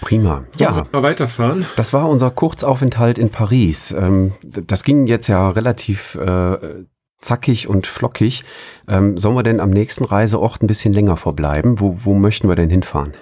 [0.00, 0.44] Prima.
[0.58, 0.86] Ja.
[0.92, 1.66] Mal weiterfahren.
[1.76, 3.92] Das war unser Kurzaufenthalt in Paris.
[3.92, 6.84] Ähm, das ging jetzt ja relativ äh,
[7.20, 8.44] zackig und flockig.
[8.88, 11.80] Ähm, sollen wir denn am nächsten Reiseort ein bisschen länger verbleiben?
[11.80, 13.12] Wo, wo möchten wir denn hinfahren?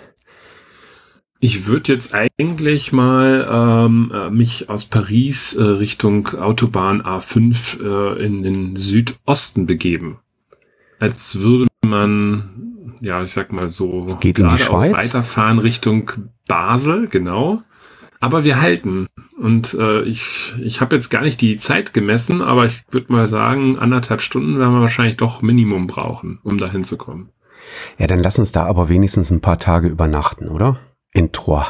[1.40, 8.24] Ich würde jetzt eigentlich mal ähm, äh, mich aus Paris äh, Richtung Autobahn A5 äh,
[8.24, 10.20] in den Südosten begeben.
[11.00, 14.92] Als würde man ja, ich sag mal so, es geht in die Schweiz.
[14.92, 16.10] weiterfahren Richtung
[16.46, 17.62] Basel, genau.
[18.20, 19.06] Aber wir halten.
[19.38, 23.28] Und äh, ich, ich habe jetzt gar nicht die Zeit gemessen, aber ich würde mal
[23.28, 27.28] sagen, anderthalb Stunden werden wir wahrscheinlich doch Minimum brauchen, um da hinzukommen.
[27.98, 30.78] Ja, dann lass uns da aber wenigstens ein paar Tage übernachten, oder?
[31.12, 31.66] In Troyes.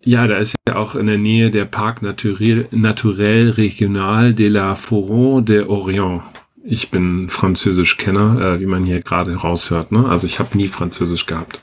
[0.00, 4.76] Ja, da ist ja auch in der Nähe der Parc Naturel, Naturel Regional de la
[4.76, 6.22] Foron de Orient.
[6.68, 9.92] Ich bin Französischkenner, äh, wie man hier gerade raushört.
[9.92, 10.08] Ne?
[10.08, 11.62] Also ich habe nie Französisch gehabt.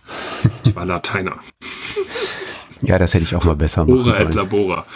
[0.63, 1.35] Ich war Lateiner.
[2.81, 4.29] ja, das hätte ich auch mal besser machen Ora sollen.
[4.29, 4.85] et labora.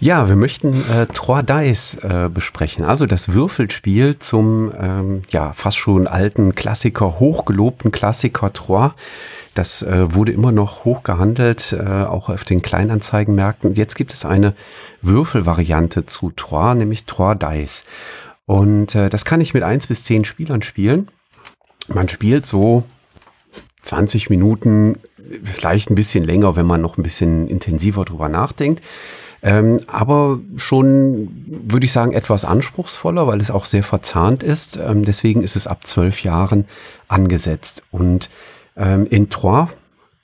[0.00, 2.84] Ja, wir möchten äh, Trois Dice äh, besprechen.
[2.84, 8.90] Also das Würfelspiel zum ähm, ja fast schon alten Klassiker, hochgelobten Klassiker Trois.
[9.54, 13.70] Das äh, wurde immer noch hoch gehandelt, äh, auch auf den Kleinanzeigenmärkten.
[13.70, 14.54] Und jetzt gibt es eine
[15.00, 17.84] Würfelvariante zu Trois, nämlich Trois Dice.
[18.46, 21.08] Und äh, das kann ich mit eins bis zehn Spielern spielen.
[21.88, 22.84] Man spielt so
[23.82, 24.98] 20 Minuten,
[25.42, 28.82] vielleicht ein bisschen länger, wenn man noch ein bisschen intensiver drüber nachdenkt.
[29.42, 34.78] Ähm, aber schon, würde ich sagen, etwas anspruchsvoller, weil es auch sehr verzahnt ist.
[34.78, 36.64] Ähm, deswegen ist es ab zwölf Jahren
[37.08, 37.84] angesetzt.
[37.90, 38.30] Und
[38.76, 39.70] ähm, in Troyes,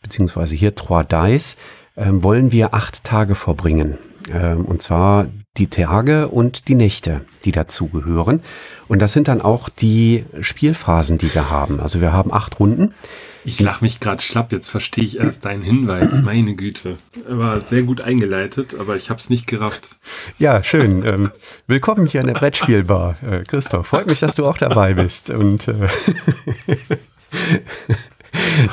[0.03, 1.57] beziehungsweise hier Troyes Dice,
[1.97, 3.99] ähm, wollen wir acht Tage verbringen.
[4.33, 8.43] Ähm, und zwar die Tage und die Nächte, die dazugehören.
[8.89, 11.81] Und das sind dann auch die Spielphasen, die wir haben.
[11.81, 12.95] Also wir haben acht Runden.
[13.43, 16.13] Ich lache mich gerade schlapp, jetzt verstehe ich erst deinen Hinweis.
[16.23, 16.99] Meine Güte.
[17.27, 19.97] War sehr gut eingeleitet, aber ich habe es nicht gerafft.
[20.39, 21.05] Ja, schön.
[21.05, 21.31] Ähm,
[21.67, 23.17] willkommen hier an der Brettspielbar.
[23.23, 25.31] Äh, Christoph, freut mich, dass du auch dabei bist.
[25.31, 25.89] Und äh,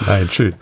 [0.08, 0.54] Nein, schön.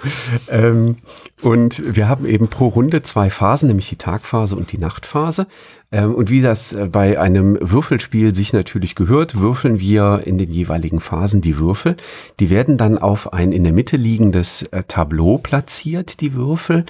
[0.50, 0.98] Ähm,
[1.42, 5.48] und wir haben eben pro Runde zwei Phasen, nämlich die Tagphase und die Nachtphase.
[5.92, 10.52] Ähm, und wie das äh, bei einem Würfelspiel sich natürlich gehört, würfeln wir in den
[10.52, 11.96] jeweiligen Phasen die Würfel.
[12.40, 16.86] Die werden dann auf ein in der Mitte liegendes äh, Tableau platziert, die Würfel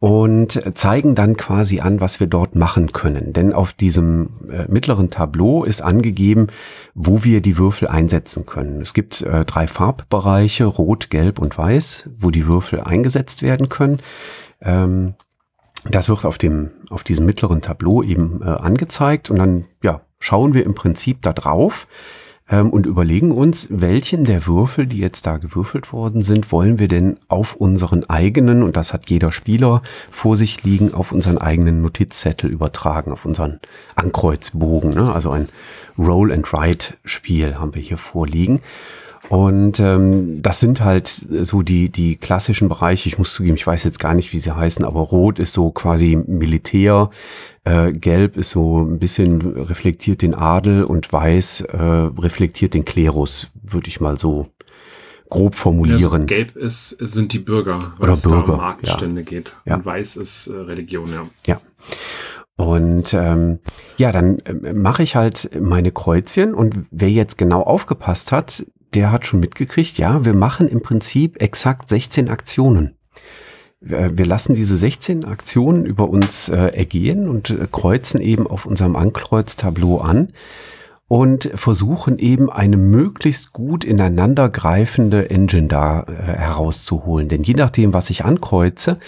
[0.00, 3.34] und zeigen dann quasi an, was wir dort machen können.
[3.34, 6.46] Denn auf diesem äh, mittleren Tableau ist angegeben,
[6.94, 8.80] wo wir die Würfel einsetzen können.
[8.80, 13.98] Es gibt äh, drei Farbbereiche, Rot, Gelb und Weiß, wo die Würfel eingesetzt werden können.
[14.62, 15.14] Ähm,
[15.90, 20.54] das wird auf dem, auf diesem mittleren Tableau eben äh, angezeigt und dann, ja, schauen
[20.54, 21.86] wir im Prinzip da drauf
[22.50, 26.88] ähm, und überlegen uns, welchen der Würfel, die jetzt da gewürfelt worden sind, wollen wir
[26.88, 31.80] denn auf unseren eigenen, und das hat jeder Spieler vor sich liegen, auf unseren eigenen
[31.82, 33.60] Notizzettel übertragen, auf unseren
[33.94, 34.90] Ankreuzbogen.
[34.90, 35.12] Ne?
[35.12, 35.48] Also ein
[35.98, 38.60] Roll-and-Write-Spiel haben wir hier vorliegen.
[39.30, 43.08] Und ähm, das sind halt so die, die klassischen Bereiche.
[43.08, 45.70] Ich muss zugeben, ich weiß jetzt gar nicht, wie sie heißen, aber Rot ist so
[45.70, 47.10] quasi Militär,
[47.62, 53.52] äh, Gelb ist so ein bisschen reflektiert den Adel und Weiß äh, reflektiert den Klerus,
[53.62, 54.48] würde ich mal so
[55.28, 56.22] grob formulieren.
[56.22, 59.26] Ja, gelb ist, sind die Bürger, weil Oder es Bürger, da um Marktstände ja.
[59.26, 59.52] geht.
[59.64, 59.76] Ja.
[59.76, 61.26] Und Weiß ist äh, Religion, ja.
[61.46, 61.60] Ja.
[62.56, 63.60] Und ähm,
[63.96, 69.12] ja, dann äh, mache ich halt meine Kreuzchen und wer jetzt genau aufgepasst hat, der
[69.12, 72.96] hat schon mitgekriegt, ja, wir machen im Prinzip exakt 16 Aktionen.
[73.80, 78.94] Wir lassen diese 16 Aktionen über uns äh, ergehen und äh, kreuzen eben auf unserem
[78.94, 80.34] Ankreuztableau an
[81.08, 87.28] und versuchen eben eine möglichst gut ineinandergreifende Engine da äh, herauszuholen.
[87.30, 88.98] Denn je nachdem, was ich ankreuze,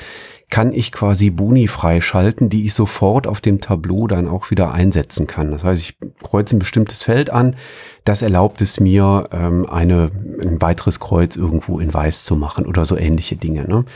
[0.52, 5.26] kann ich quasi Boni freischalten, die ich sofort auf dem Tableau dann auch wieder einsetzen
[5.26, 5.50] kann.
[5.50, 7.56] Das heißt, ich kreuze ein bestimmtes Feld an,
[8.04, 10.10] das erlaubt es mir, ähm, eine,
[10.42, 13.66] ein weiteres Kreuz irgendwo in weiß zu machen oder so ähnliche Dinge.
[13.66, 13.86] Ne?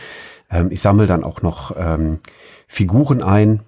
[0.50, 2.20] Ähm, ich sammle dann auch noch ähm,
[2.66, 3.60] Figuren ein,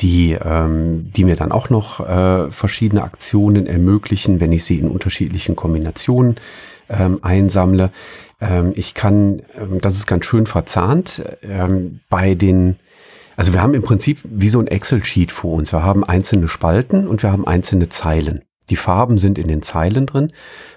[0.00, 4.90] die, ähm, die mir dann auch noch äh, verschiedene Aktionen ermöglichen, wenn ich sie in
[4.90, 6.40] unterschiedlichen Kombinationen
[6.88, 7.92] ähm, einsammle.
[8.40, 12.76] Ähm, ich kann, ähm, das ist ganz schön verzahnt, ähm, bei den
[13.36, 15.72] Also wir haben im Prinzip wie so ein Excel-Sheet vor uns.
[15.72, 18.42] Wir haben einzelne Spalten und wir haben einzelne Zeilen.
[18.70, 20.32] Die Farben sind in den Zeilen drin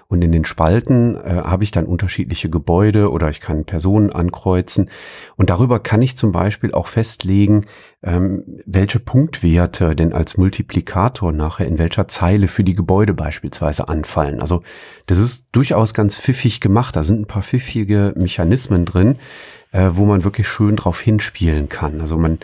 [0.08, 4.90] und in den Spalten äh, habe ich dann unterschiedliche Gebäude oder ich kann Personen ankreuzen.
[5.36, 7.66] Und darüber kann ich zum Beispiel auch festlegen,
[8.02, 14.40] ähm, welche Punktwerte denn als Multiplikator nachher in welcher Zeile für die Gebäude beispielsweise anfallen.
[14.40, 14.62] Also
[15.06, 16.96] das ist durchaus ganz pfiffig gemacht.
[16.96, 19.16] Da sind ein paar pfiffige Mechanismen drin,
[19.72, 22.00] äh, wo man wirklich schön drauf hinspielen kann.
[22.00, 22.38] Also man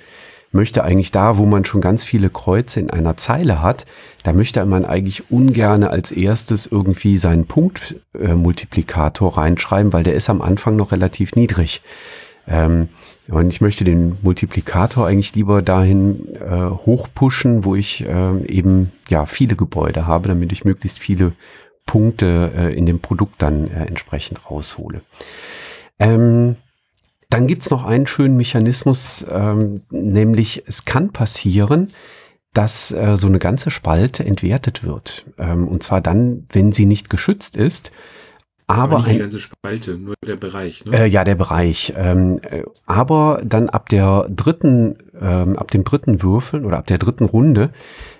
[0.54, 3.84] möchte eigentlich da, wo man schon ganz viele Kreuze in einer Zeile hat,
[4.22, 10.40] da möchte man eigentlich ungerne als erstes irgendwie seinen Punktmultiplikator reinschreiben, weil der ist am
[10.40, 11.82] Anfang noch relativ niedrig.
[12.46, 12.88] Ähm,
[13.28, 19.26] und ich möchte den Multiplikator eigentlich lieber dahin äh, hochpushen, wo ich äh, eben ja
[19.26, 21.32] viele Gebäude habe, damit ich möglichst viele
[21.86, 25.02] Punkte äh, in dem Produkt dann äh, entsprechend raushole.
[25.98, 26.56] Ähm,
[27.34, 31.88] dann gibt's noch einen schönen Mechanismus, ähm, nämlich es kann passieren,
[32.52, 35.26] dass äh, so eine ganze Spalte entwertet wird.
[35.36, 37.90] Ähm, und zwar dann, wenn sie nicht geschützt ist.
[38.68, 40.84] Aber, aber nicht die ganze Spalte, nur der Bereich.
[40.84, 40.96] Ne?
[40.96, 41.92] Äh, ja, der Bereich.
[41.96, 46.98] Ähm, äh, aber dann ab der dritten, ähm, ab dem dritten Würfeln oder ab der
[46.98, 47.70] dritten Runde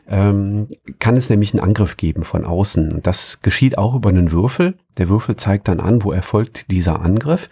[0.08, 0.66] ähm,
[0.98, 2.94] kann es nämlich einen Angriff geben von außen.
[2.94, 4.74] Und das geschieht auch über einen Würfel.
[4.98, 7.48] Der Würfel zeigt dann an, wo erfolgt dieser Angriff.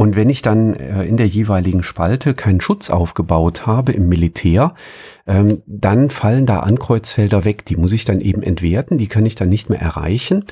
[0.00, 4.74] Und wenn ich dann äh, in der jeweiligen Spalte keinen Schutz aufgebaut habe im Militär,
[5.26, 7.64] ähm, dann fallen da Ankreuzfelder weg.
[7.64, 10.44] Die muss ich dann eben entwerten, die kann ich dann nicht mehr erreichen.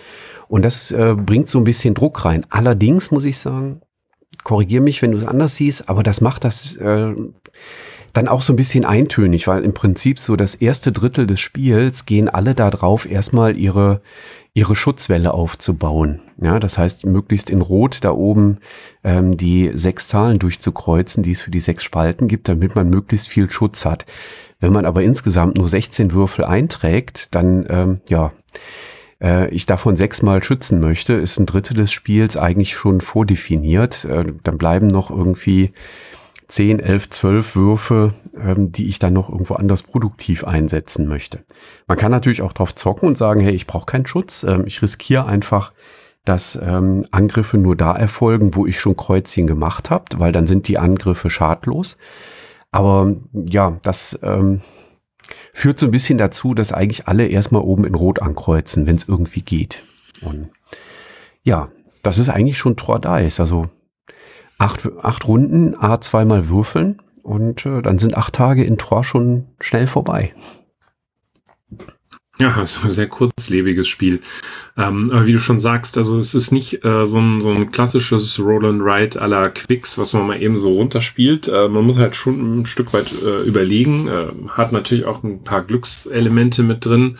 [0.49, 2.45] Und das äh, bringt so ein bisschen Druck rein.
[2.51, 3.83] Allerdings muss ich sagen,
[4.43, 7.15] korrigier mich, wenn du es anders siehst, aber das macht das äh,
[8.17, 12.05] dann auch so ein bisschen eintönig, weil im Prinzip so das erste Drittel des Spiels
[12.05, 14.01] gehen alle da drauf, erstmal ihre,
[14.57, 16.23] ihre Schutzwelle aufzubauen.
[16.41, 18.57] Ja, das heißt, möglichst in Rot da oben
[19.05, 23.29] ähm, die sechs Zahlen durchzukreuzen, die es für die sechs Spalten gibt, damit man möglichst
[23.29, 24.07] viel Schutz hat.
[24.59, 28.33] Wenn man aber insgesamt nur 16 Würfel einträgt, dann ähm, ja,
[29.23, 34.07] äh, ich davon sechsmal schützen möchte, ist ein Drittel des Spiels eigentlich schon vordefiniert.
[34.07, 35.71] Äh, dann bleiben noch irgendwie
[36.49, 41.45] 10, 11, 12 Würfe, ähm, die ich dann noch irgendwo anders produktiv einsetzen möchte.
[41.87, 44.81] Man kann natürlich auch drauf zocken und sagen, hey, ich brauche keinen Schutz, ähm, ich
[44.83, 45.73] riskiere einfach,
[46.25, 50.69] dass ähm, Angriffe nur da erfolgen, wo ich schon Kreuzchen gemacht habe, weil dann sind
[50.69, 51.97] die Angriffe schadlos.
[52.73, 54.61] Aber ja, das ähm,
[55.53, 59.09] führt so ein bisschen dazu, dass eigentlich alle erstmal oben in Rot ankreuzen, wenn es
[59.09, 59.85] irgendwie geht.
[60.21, 60.51] Und
[61.43, 61.69] ja,
[62.03, 63.41] das ist eigentlich schon Tor Dice.
[63.41, 63.63] Also
[64.59, 69.47] acht, acht Runden, A zweimal würfeln und äh, dann sind acht Tage in Tor schon
[69.61, 70.35] schnell vorbei.
[72.39, 74.21] Ja, ist ein sehr kurzlebiges Spiel.
[74.77, 77.71] Ähm, aber wie du schon sagst, also es ist nicht äh, so, ein, so ein
[77.71, 81.49] klassisches Roll and Ride à la Quicks, was man mal eben so runterspielt.
[81.49, 84.07] Äh, man muss halt schon ein Stück weit äh, überlegen.
[84.09, 87.17] Äh, hat natürlich auch ein paar Glückselemente mit drin.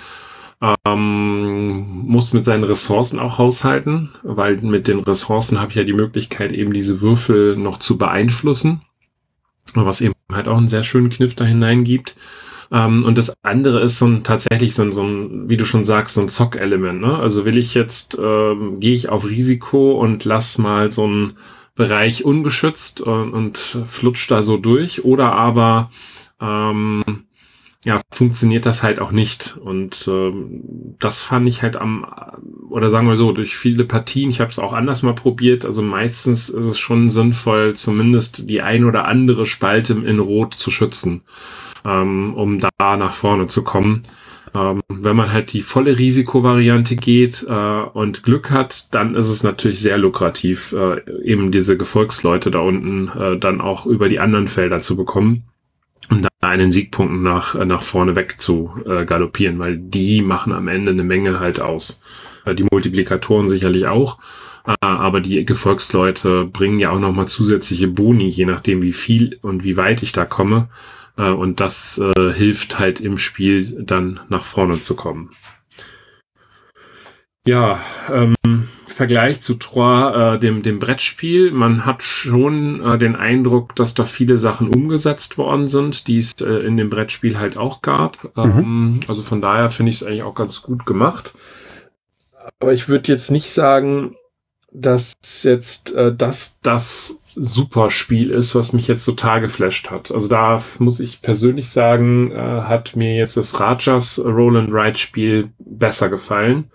[0.87, 5.93] Ähm, muss mit seinen Ressourcen auch haushalten, weil mit den Ressourcen habe ich ja die
[5.93, 8.81] Möglichkeit, eben diese Würfel noch zu beeinflussen.
[9.75, 12.17] Was eben halt auch einen sehr schönen Kniff da hineingibt.
[12.73, 15.85] Ähm, und das andere ist so ein tatsächlich so ein, so ein, wie du schon
[15.85, 17.01] sagst, so ein Zock-Element.
[17.01, 17.19] Ne?
[17.19, 21.37] Also will ich jetzt, ähm, gehe ich auf Risiko und lass mal so einen
[21.75, 25.91] Bereich ungeschützt und, und flutsch da so durch, oder aber
[26.41, 27.03] ähm,
[27.87, 29.57] ja, funktioniert das halt auch nicht.
[29.59, 32.05] Und ähm, das fand ich halt am,
[32.69, 35.83] oder sagen wir so, durch viele Partien, ich habe es auch anders mal probiert, also
[35.83, 41.23] meistens ist es schon sinnvoll, zumindest die ein oder andere Spalte in Rot zu schützen,
[41.85, 44.03] ähm, um da nach vorne zu kommen.
[44.53, 49.45] Ähm, wenn man halt die volle Risikovariante geht äh, und Glück hat, dann ist es
[49.45, 54.49] natürlich sehr lukrativ, äh, eben diese Gefolgsleute da unten äh, dann auch über die anderen
[54.49, 55.45] Felder zu bekommen
[56.11, 60.69] um da einen Siegpunkt nach, nach vorne weg zu äh, galoppieren, weil die machen am
[60.69, 62.03] Ende eine Menge halt aus.
[62.45, 64.19] Äh, die Multiplikatoren sicherlich auch,
[64.67, 69.65] äh, aber die Gefolgsleute bringen ja auch nochmal zusätzliche Boni, je nachdem wie viel und
[69.65, 70.69] wie weit ich da komme.
[71.17, 75.31] Äh, und das äh, hilft halt im Spiel dann nach vorne zu kommen.
[77.47, 77.81] Ja,
[78.11, 78.35] ähm,
[78.97, 84.07] Vergleich zu Trois, äh, dem, dem Brettspiel, man hat schon äh, den Eindruck, dass da
[84.07, 88.25] viele Sachen umgesetzt worden sind, die es äh, in dem Brettspiel halt auch gab.
[88.39, 88.59] Mhm.
[88.59, 91.35] Ähm, also von daher finde ich es eigentlich auch ganz gut gemacht.
[92.59, 94.17] Aber ich würde jetzt nicht sagen,
[94.73, 100.11] dass jetzt äh, das das Superspiel ist, was mich jetzt total geflasht hat.
[100.11, 104.97] Also da muss ich persönlich sagen, äh, hat mir jetzt das Rajas Roll and Ride
[104.97, 106.71] Spiel besser gefallen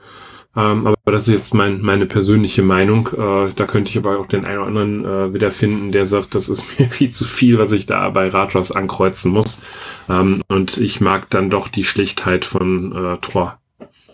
[0.56, 3.08] Ähm, aber das ist jetzt mein, meine persönliche Meinung.
[3.14, 6.50] Äh, da könnte ich aber auch den einen oder anderen äh, wiederfinden, der sagt, das
[6.50, 9.62] ist mir viel zu viel, was ich da bei Rathaus ankreuzen muss.
[10.10, 13.54] Ähm, und ich mag dann doch die Schlichtheit von äh, Trois.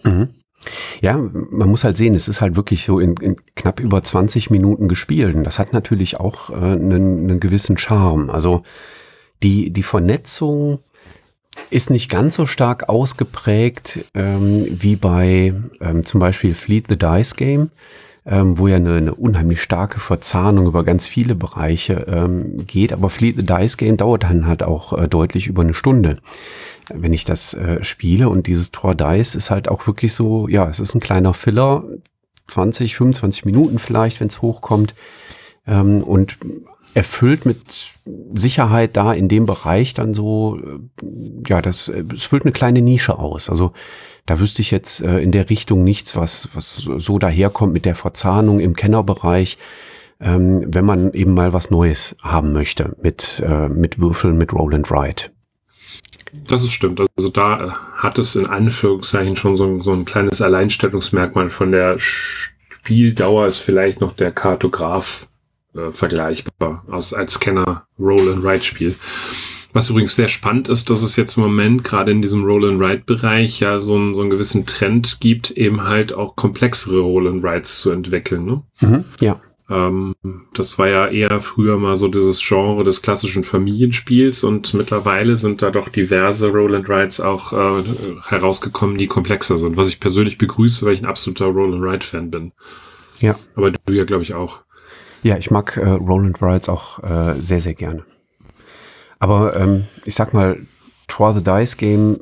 [0.04, 0.30] Mhm.
[1.02, 4.50] Ja, man muss halt sehen, es ist halt wirklich so in, in knapp über 20
[4.50, 5.34] Minuten gespielt.
[5.34, 8.30] Und das hat natürlich auch äh, einen, einen gewissen Charme.
[8.30, 8.64] Also
[9.44, 10.80] die, die Vernetzung
[11.70, 17.36] ist nicht ganz so stark ausgeprägt ähm, wie bei ähm, zum Beispiel Fleet the Dice
[17.36, 17.72] Game,
[18.26, 22.94] ähm, wo ja eine, eine unheimlich starke Verzahnung über ganz viele Bereiche ähm, geht.
[22.94, 26.16] Aber Fleet the Dice Game dauert dann halt auch äh, deutlich über eine Stunde,
[26.94, 28.30] wenn ich das äh, spiele.
[28.30, 31.84] Und dieses Tor Dice ist halt auch wirklich so, ja, es ist ein kleiner Filler,
[32.48, 34.96] 20, 25 Minuten vielleicht, wenn es hochkommt.
[35.68, 36.38] Ähm, und
[36.98, 37.60] erfüllt mit
[38.34, 41.06] Sicherheit da in dem Bereich dann so, äh,
[41.48, 43.52] ja, das, äh, es füllt eine kleine Nische aus.
[43.52, 43.72] Also
[44.26, 47.94] da wüsste ich jetzt äh, in der Richtung nichts, was, was so daherkommt mit der
[47.94, 49.60] Verzahnung im Kennerbereich,
[50.20, 54.74] ähm, wenn man eben mal was Neues haben möchte mit, äh, mit Würfeln, mit Roll
[54.74, 55.24] and Ride.
[56.48, 57.00] Das ist stimmt.
[57.16, 61.98] Also da hat es in Anführungszeichen schon so ein, so ein kleines Alleinstellungsmerkmal von der
[62.00, 65.27] Spieldauer ist vielleicht noch der Kartograf
[65.78, 68.96] äh, vergleichbar aus, als Kenner Roll-and-Ride-Spiel.
[69.74, 73.80] Was übrigens sehr spannend ist, dass es jetzt im Moment gerade in diesem Roll-and-Ride-Bereich ja
[73.80, 78.46] so, ein, so einen gewissen Trend gibt, eben halt auch komplexere Roll-and-Rides zu entwickeln.
[78.46, 78.64] Ne?
[78.82, 79.40] Mhm, ja.
[79.70, 80.16] Ähm,
[80.54, 85.62] das war ja eher früher mal so dieses Genre des klassischen Familienspiels und mittlerweile sind
[85.62, 87.84] da doch diverse Roll-and-Rides auch äh,
[88.24, 92.54] herausgekommen, die komplexer sind, was ich persönlich begrüße, weil ich ein absoluter Roll-and-Ride-Fan bin.
[93.20, 93.38] Ja.
[93.56, 94.62] Aber du ja, glaube ich, auch.
[95.24, 98.04] Ja, ich mag äh, Roland Rides auch äh, sehr, sehr gerne.
[99.20, 100.60] Aber ähm, ich sag mal,
[101.08, 102.20] Try the Dice Game,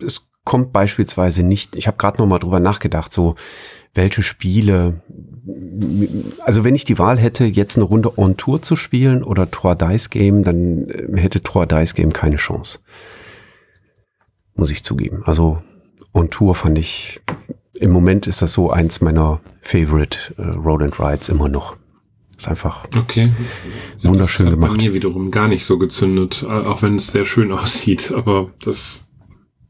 [0.00, 3.36] äh, es kommt beispielsweise nicht, ich habe gerade noch mal drüber nachgedacht, so
[3.94, 5.02] welche Spiele,
[6.40, 9.74] also wenn ich die Wahl hätte, jetzt eine Runde On Tour zu spielen oder Trois
[9.74, 12.80] Dice Game, dann äh, hätte Trois Dice Game keine Chance.
[14.54, 15.22] Muss ich zugeben.
[15.24, 15.62] Also
[16.12, 17.20] On Tour fand ich,
[17.74, 21.76] im Moment ist das so eins meiner Favorite äh, Road and Rides immer noch.
[22.42, 23.30] Ist einfach okay.
[24.02, 24.76] wunderschön das hat gemacht.
[24.76, 28.10] Bei mir wiederum gar nicht so gezündet, auch wenn es sehr schön aussieht.
[28.10, 29.06] Aber das,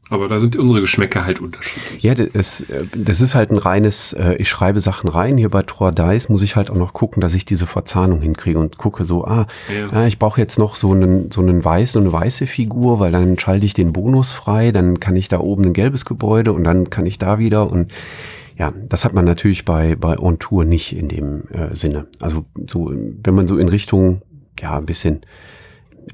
[0.09, 2.01] aber da sind unsere Geschmäcker halt unterschiedlich.
[2.01, 2.63] Ja, das,
[2.97, 5.37] das ist halt ein reines, äh, ich schreibe Sachen rein.
[5.37, 8.57] Hier bei Trois Dice muss ich halt auch noch gucken, dass ich diese Verzahnung hinkriege
[8.57, 10.07] und gucke so, ah, ja.
[10.07, 13.67] ich brauche jetzt noch so einen, so einen weißen, eine weiße Figur, weil dann schalte
[13.67, 17.05] ich den Bonus frei, dann kann ich da oben ein gelbes Gebäude und dann kann
[17.05, 17.91] ich da wieder und
[18.57, 22.07] ja, das hat man natürlich bei, bei On Tour nicht in dem äh, Sinne.
[22.19, 24.21] Also so, wenn man so in Richtung,
[24.59, 25.25] ja, ein bisschen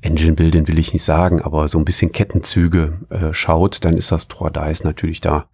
[0.02, 4.12] Engine Building will ich nicht sagen, aber so ein bisschen Kettenzüge äh, schaut, dann ist
[4.12, 5.48] das Trois Dice natürlich da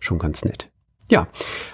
[0.00, 0.70] schon ganz nett.
[1.10, 1.26] Ja,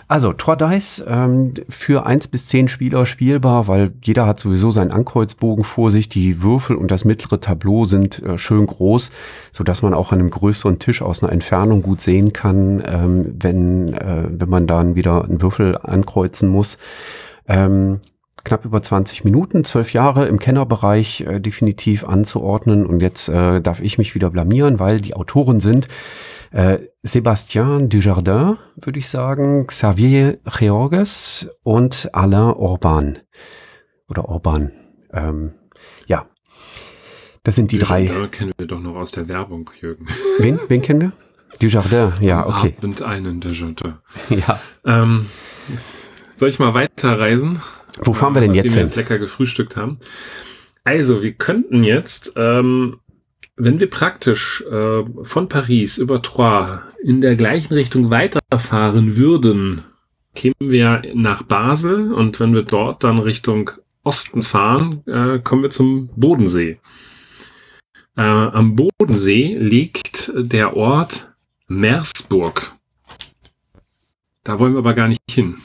[0.07, 4.93] also Trois Dice ähm, für eins bis zehn Spieler spielbar, weil jeder hat sowieso seinen
[4.93, 6.09] Ankreuzbogen vor sich.
[6.09, 9.11] Die Würfel und das mittlere Tableau sind äh, schön groß,
[9.51, 13.35] so dass man auch an einem größeren Tisch aus einer Entfernung gut sehen kann, ähm,
[13.41, 16.79] wenn, äh, wenn man dann wieder einen Würfel ankreuzen muss.
[17.49, 18.01] Ähm,
[18.45, 22.87] knapp über 20 Minuten, zwölf Jahre im Kennerbereich äh, definitiv anzuordnen.
[22.87, 25.89] Und jetzt äh, darf ich mich wieder blamieren, weil die Autoren sind
[26.55, 33.19] äh, Sébastien Dujardin, würde ich sagen, Xavier Georges und Alain Orban.
[34.09, 34.71] Oder Orban.
[35.13, 35.55] Ähm,
[36.07, 36.27] ja.
[37.43, 38.27] Das sind die Dujardin drei.
[38.29, 40.07] kennen wir doch noch aus der Werbung, Jürgen.
[40.39, 41.13] Wen, wen kennen wir?
[41.61, 42.75] Dujardin, ja, okay.
[42.79, 43.95] Abend einen Dujardin.
[44.31, 44.61] Ja.
[44.85, 45.27] Ähm,
[46.37, 47.61] soll ich mal weiterreisen?
[48.01, 48.87] Wo fahren wir denn jetzt wir hin?
[48.87, 49.99] jetzt lecker gefrühstückt haben.
[50.85, 53.01] Also, wir könnten jetzt ähm,
[53.57, 59.85] wenn wir praktisch äh, von Paris über Troyes in der gleichen Richtung weiterfahren würden,
[60.35, 63.71] kämen wir nach Basel und wenn wir dort dann Richtung
[64.03, 66.79] Osten fahren, äh, kommen wir zum Bodensee.
[68.17, 71.33] Äh, am Bodensee liegt der Ort
[71.69, 72.73] Meersburg.
[74.43, 75.57] Da wollen wir aber gar nicht hin,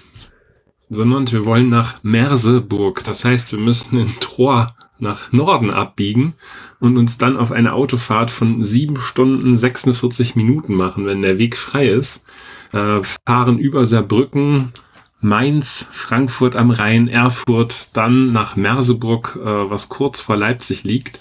[0.90, 3.04] sondern wir wollen nach Merseburg.
[3.04, 4.68] Das heißt, wir müssen in Troyes
[5.00, 6.34] nach Norden abbiegen
[6.80, 11.58] und uns dann auf eine Autofahrt von sieben Stunden 46 Minuten machen, wenn der Weg
[11.58, 12.26] frei ist.
[12.74, 14.74] Äh, fahren über Saarbrücken,
[15.22, 21.20] Mainz, Frankfurt am Rhein, Erfurt, dann nach Merseburg, äh, was kurz vor Leipzig liegt.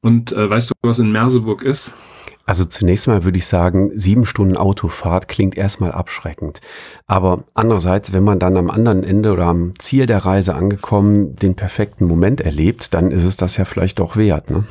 [0.00, 1.94] Und äh, weißt du, was in Merseburg ist?
[2.44, 6.60] Also zunächst mal würde ich sagen, sieben Stunden Autofahrt klingt erstmal abschreckend.
[7.06, 11.54] Aber andererseits, wenn man dann am anderen Ende oder am Ziel der Reise angekommen den
[11.54, 14.64] perfekten Moment erlebt, dann ist es das ja vielleicht doch wert, ne?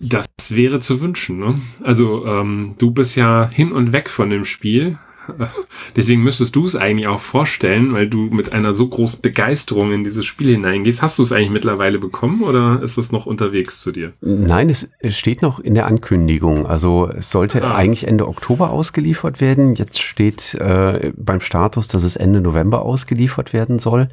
[0.00, 1.60] Das wäre zu wünschen, ne?
[1.82, 4.98] Also ähm, du bist ja hin und weg von dem Spiel,
[5.96, 10.04] Deswegen müsstest du es eigentlich auch vorstellen, weil du mit einer so großen Begeisterung in
[10.04, 11.02] dieses Spiel hineingehst.
[11.02, 14.12] Hast du es eigentlich mittlerweile bekommen oder ist es noch unterwegs zu dir?
[14.20, 16.66] Nein, es steht noch in der Ankündigung.
[16.66, 17.74] Also es sollte ah.
[17.74, 19.74] eigentlich Ende Oktober ausgeliefert werden.
[19.74, 24.08] Jetzt steht äh, beim Status, dass es Ende November ausgeliefert werden soll.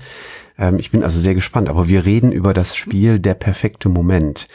[0.58, 1.70] Ähm, ich bin also sehr gespannt.
[1.70, 4.48] Aber wir reden über das Spiel Der perfekte Moment,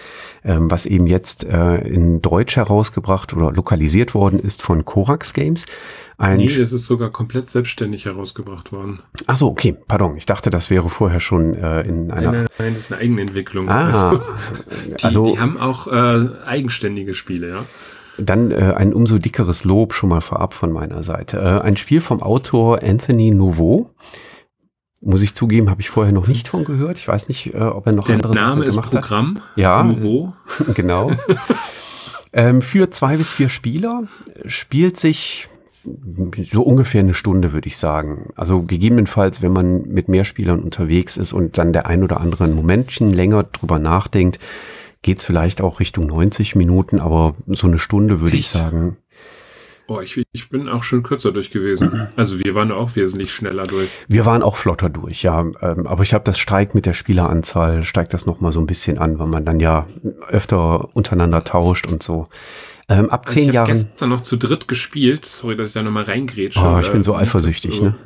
[0.44, 5.66] ähm, was eben jetzt äh, in Deutsch herausgebracht oder lokalisiert worden ist von Korax Games.
[6.18, 9.00] Ein nee, es ist sogar komplett selbstständig herausgebracht worden.
[9.26, 10.16] Ach so, okay, pardon.
[10.16, 12.32] Ich dachte, das wäre vorher schon äh, in einer.
[12.32, 13.68] Nein, nein, das ist eine Eigenentwicklung.
[13.68, 14.22] Ah, also,
[14.86, 17.66] die, also die haben auch äh, eigenständige Spiele, ja.
[18.16, 21.36] Dann äh, ein umso dickeres Lob schon mal vorab von meiner Seite.
[21.38, 23.90] Äh, ein Spiel vom Autor Anthony Nouveau.
[25.02, 26.98] Muss ich zugeben, habe ich vorher noch nicht von gehört.
[26.98, 29.36] Ich weiß nicht, äh, ob er noch Der andere Name Sachen gemacht ist Programm.
[29.36, 29.56] Hat.
[29.56, 30.32] Ja, Nouveau.
[30.74, 31.12] genau.
[32.32, 34.04] ähm, für zwei bis vier Spieler
[34.46, 35.50] spielt sich
[36.44, 38.30] so ungefähr eine Stunde, würde ich sagen.
[38.36, 42.44] Also gegebenenfalls, wenn man mit mehr Spielern unterwegs ist und dann der ein oder andere
[42.44, 44.38] ein Momentchen länger drüber nachdenkt,
[45.02, 48.96] geht's vielleicht auch Richtung 90 Minuten, aber so eine Stunde würde ich sagen.
[49.88, 52.08] Oh, ich, ich bin auch schon kürzer durch gewesen.
[52.16, 53.88] Also wir waren auch wesentlich schneller durch.
[54.08, 55.40] Wir waren auch flotter durch, ja.
[55.60, 58.98] Ähm, aber ich habe das steigt mit der Spieleranzahl, steigt das nochmal so ein bisschen
[58.98, 59.86] an, weil man dann ja
[60.28, 62.24] öfter untereinander tauscht und so.
[62.88, 63.66] Ähm, ab also zehn ich Jahren.
[63.66, 65.26] Ich habe gestern noch zu dritt gespielt.
[65.26, 66.60] Sorry, dass ich da nochmal reingrätsche.
[66.60, 67.96] Oh, ich bin so eifersüchtig, ne?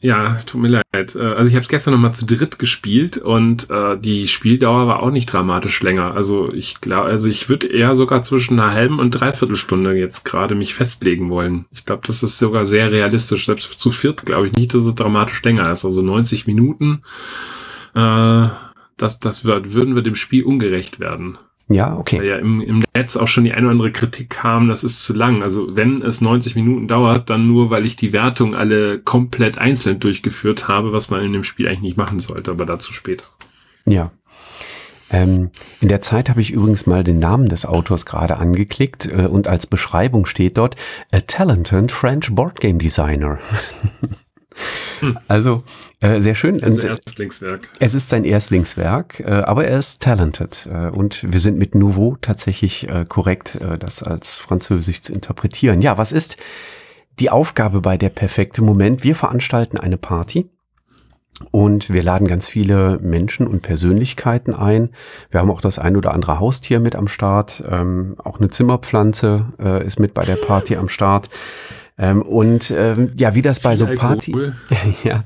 [0.00, 1.16] Ja, tut mir leid.
[1.16, 5.02] Äh, also ich habe es gestern nochmal zu dritt gespielt und äh, die Spieldauer war
[5.02, 6.14] auch nicht dramatisch länger.
[6.14, 10.24] Also ich glaube, also ich würde eher sogar zwischen einer halben und dreiviertel Stunde jetzt
[10.24, 11.66] gerade mich festlegen wollen.
[11.72, 13.46] Ich glaube, das ist sogar sehr realistisch.
[13.46, 15.84] Selbst zu viert glaube ich nicht, dass es dramatisch länger ist.
[15.84, 17.02] Also 90 Minuten,
[17.94, 18.48] äh,
[18.96, 21.38] das, das wird, würden wir dem Spiel ungerecht werden.
[21.68, 22.18] Ja, okay.
[22.18, 25.04] Weil ja im, im Netz auch schon die eine oder andere Kritik kam, das ist
[25.04, 25.42] zu lang.
[25.42, 30.00] Also wenn es 90 Minuten dauert, dann nur, weil ich die Wertung alle komplett einzeln
[30.00, 33.24] durchgeführt habe, was man in dem Spiel eigentlich nicht machen sollte, aber dazu später.
[33.84, 34.10] Ja.
[35.10, 35.50] Ähm,
[35.80, 39.48] in der Zeit habe ich übrigens mal den Namen des Autors gerade angeklickt äh, und
[39.48, 40.76] als Beschreibung steht dort
[41.12, 43.38] A Talented French Board Game Designer.
[45.00, 45.18] hm.
[45.28, 45.64] Also
[46.00, 46.62] äh, sehr schön.
[46.62, 47.68] Also Erstlingswerk.
[47.80, 50.68] Es ist sein Erstlingswerk, äh, aber er ist talented.
[50.72, 55.80] Äh, und wir sind mit Nouveau tatsächlich äh, korrekt, äh, das als Französisch zu interpretieren.
[55.80, 56.36] Ja, was ist
[57.18, 59.02] die Aufgabe bei der perfekte Moment?
[59.02, 60.48] Wir veranstalten eine Party.
[61.52, 64.90] Und wir laden ganz viele Menschen und Persönlichkeiten ein.
[65.30, 67.62] Wir haben auch das ein oder andere Haustier mit am Start.
[67.68, 69.52] Ähm, auch eine Zimmerpflanze
[69.86, 71.30] ist mit bei der Party am Start.
[71.98, 74.34] Ähm, und ähm, ja, wie das bei so Party,
[75.04, 75.24] ja,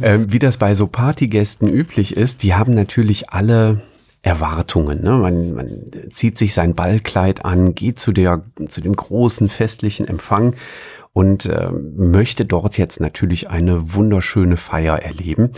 [0.00, 3.82] ähm, wie das bei so Partygästen üblich ist, die haben natürlich alle
[4.22, 5.02] Erwartungen.
[5.02, 5.12] Ne?
[5.12, 5.70] Man, man
[6.10, 10.54] zieht sich sein Ballkleid an, geht zu der zu dem großen festlichen Empfang
[11.12, 15.50] und äh, möchte dort jetzt natürlich eine wunderschöne Feier erleben.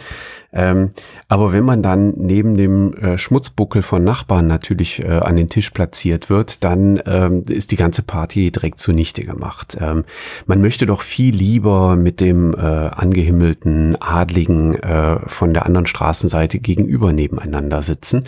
[0.52, 0.90] Ähm,
[1.28, 5.70] aber wenn man dann neben dem äh, Schmutzbuckel von Nachbarn natürlich äh, an den Tisch
[5.70, 9.76] platziert wird, dann ähm, ist die ganze Party direkt zunichte gemacht.
[9.80, 10.04] Ähm,
[10.46, 16.58] man möchte doch viel lieber mit dem äh, angehimmelten Adligen äh, von der anderen Straßenseite
[16.58, 18.24] gegenüber nebeneinander sitzen.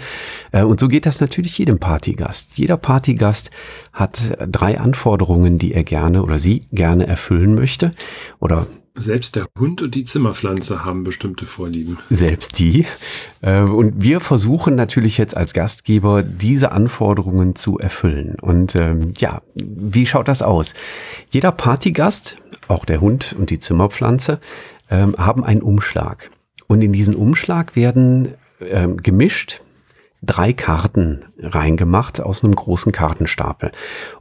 [0.52, 2.56] Äh, und so geht das natürlich jedem Partygast.
[2.56, 3.50] Jeder Partygast
[3.92, 7.90] hat drei Anforderungen, die er gerne oder sie gerne erfüllen möchte
[8.38, 11.98] oder selbst der Hund und die Zimmerpflanze haben bestimmte Vorlieben.
[12.10, 12.86] Selbst die.
[13.40, 18.36] Äh, und wir versuchen natürlich jetzt als Gastgeber diese Anforderungen zu erfüllen.
[18.40, 20.74] Und ähm, ja, wie schaut das aus?
[21.30, 22.38] Jeder Partygast,
[22.68, 24.40] auch der Hund und die Zimmerpflanze,
[24.90, 26.30] ähm, haben einen Umschlag.
[26.66, 29.62] Und in diesen Umschlag werden ähm, gemischt
[30.22, 33.72] drei Karten reingemacht aus einem großen Kartenstapel.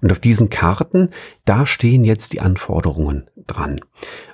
[0.02, 1.10] Und auf diesen Karten,
[1.46, 3.82] da stehen jetzt die Anforderungen dran.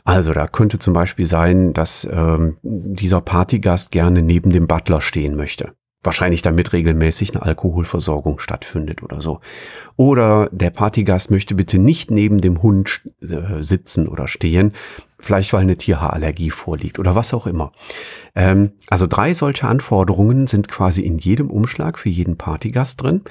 [0.03, 5.35] Also da könnte zum Beispiel sein, dass ähm, dieser Partygast gerne neben dem Butler stehen
[5.35, 5.73] möchte.
[6.03, 9.41] Wahrscheinlich damit regelmäßig eine Alkoholversorgung stattfindet oder so.
[9.95, 14.73] Oder der Partygast möchte bitte nicht neben dem Hund äh, sitzen oder stehen,
[15.19, 17.71] vielleicht weil eine Tierhaarallergie vorliegt oder was auch immer.
[18.35, 23.23] Ähm, also drei solche Anforderungen sind quasi in jedem Umschlag für jeden Partygast drin.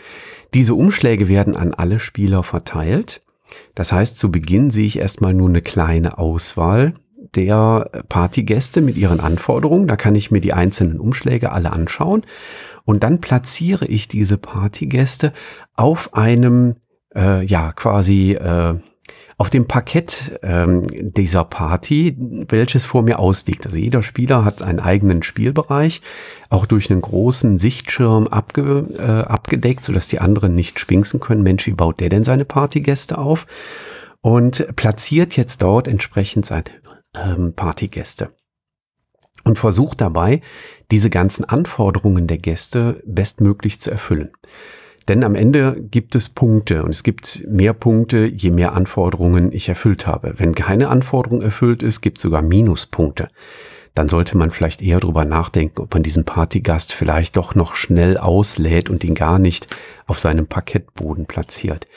[0.53, 3.23] Diese Umschläge werden an alle Spieler verteilt.
[3.75, 6.95] Das heißt, zu Beginn sehe ich erstmal nur eine kleine Auswahl
[7.35, 9.87] der Partygäste mit ihren Anforderungen.
[9.87, 12.23] Da kann ich mir die einzelnen Umschläge alle anschauen.
[12.85, 15.33] Und dann platziere ich diese Partygäste
[15.75, 16.77] auf einem,
[17.15, 18.75] äh, ja, quasi äh,
[19.39, 22.17] auf dem Parkett ähm, dieser Party,
[22.49, 23.67] welches vor mir ausliegt.
[23.67, 26.01] Also jeder Spieler hat einen eigenen Spielbereich,
[26.49, 31.43] auch durch einen großen Sichtschirm abge, äh, abgedeckt, sodass die anderen nicht schwingsen können.
[31.43, 33.47] Mensch, wie baut der denn seine Partygäste auf?
[34.27, 36.65] und platziert jetzt dort entsprechend seine
[37.15, 38.31] ähm, Partygäste
[39.45, 40.41] und versucht dabei,
[40.91, 44.31] diese ganzen Anforderungen der Gäste bestmöglich zu erfüllen.
[45.09, 49.69] Denn am Ende gibt es Punkte und es gibt mehr Punkte, je mehr Anforderungen ich
[49.69, 50.35] erfüllt habe.
[50.39, 53.29] Wenn keine Anforderung erfüllt ist, gibt es sogar Minuspunkte.
[53.97, 58.19] Dann sollte man vielleicht eher drüber nachdenken, ob man diesen Partygast vielleicht doch noch schnell
[58.19, 59.69] auslädt und ihn gar nicht
[60.07, 61.89] auf seinem Parkettboden platziert.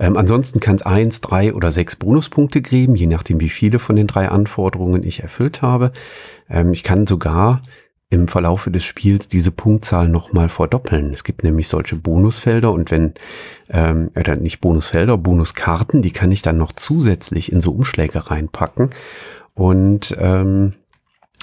[0.00, 3.94] Ähm, ansonsten kann es eins, drei oder sechs Bonuspunkte geben, je nachdem, wie viele von
[3.94, 5.92] den drei Anforderungen ich erfüllt habe.
[6.50, 7.62] Ähm, ich kann sogar
[8.10, 11.12] im Verlaufe des Spiels diese Punktzahl nochmal verdoppeln.
[11.12, 13.14] Es gibt nämlich solche Bonusfelder und wenn,
[13.68, 18.90] ähm, oder nicht Bonusfelder, Bonuskarten, die kann ich dann noch zusätzlich in so Umschläge reinpacken
[19.54, 20.74] und ähm,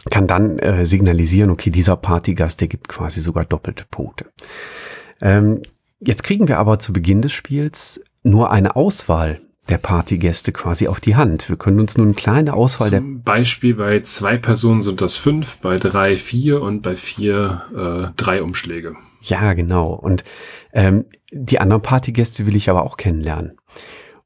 [0.10, 4.26] kann dann äh, signalisieren, okay, dieser Partygast, der gibt quasi sogar doppelte Punkte.
[5.22, 5.62] Ähm,
[6.00, 9.42] jetzt kriegen wir aber zu Beginn des Spiels nur eine Auswahl
[9.72, 11.50] der Partygäste quasi auf die Hand.
[11.50, 13.24] Wir können uns nun eine kleine Auswahl Zum der.
[13.24, 18.44] Beispiel bei zwei Personen sind das fünf, bei drei vier und bei vier äh, drei
[18.44, 18.96] Umschläge.
[19.22, 19.94] Ja, genau.
[19.94, 20.24] Und
[20.74, 23.58] ähm, die anderen Partygäste will ich aber auch kennenlernen.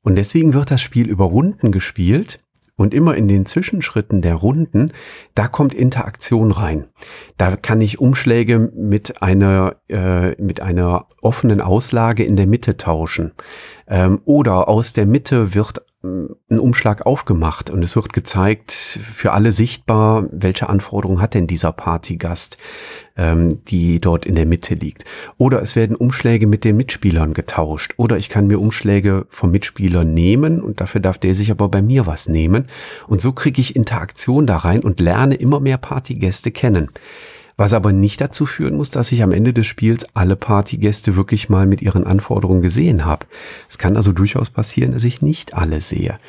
[0.01, 2.39] Und deswegen wird das Spiel über Runden gespielt
[2.75, 4.91] und immer in den Zwischenschritten der Runden,
[5.33, 6.85] da kommt Interaktion rein.
[7.37, 13.31] Da kann ich Umschläge mit einer, äh, mit einer offenen Auslage in der Mitte tauschen.
[13.87, 19.51] Ähm, oder aus der Mitte wird ein Umschlag aufgemacht und es wird gezeigt, für alle
[19.51, 22.57] sichtbar, welche Anforderungen hat denn dieser Partygast,
[23.17, 25.05] ähm, die dort in der Mitte liegt.
[25.37, 27.93] Oder es werden Umschläge mit den Mitspielern getauscht.
[27.97, 31.81] Oder ich kann mir Umschläge vom Mitspieler nehmen und dafür darf der sich aber bei
[31.81, 32.67] mir was nehmen.
[33.07, 36.89] Und so kriege ich Interaktion da rein und lerne immer mehr Partygäste kennen.
[37.57, 41.47] Was aber nicht dazu führen muss, dass ich am Ende des Spiels alle Partygäste wirklich
[41.47, 43.25] mal mit ihren Anforderungen gesehen habe.
[43.69, 46.19] Es kann also durchaus passieren, dass ich nicht alle sehe.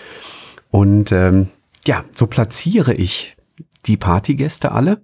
[0.70, 1.48] Und ähm,
[1.84, 3.36] ja, so platziere ich
[3.86, 5.00] die Partygäste alle.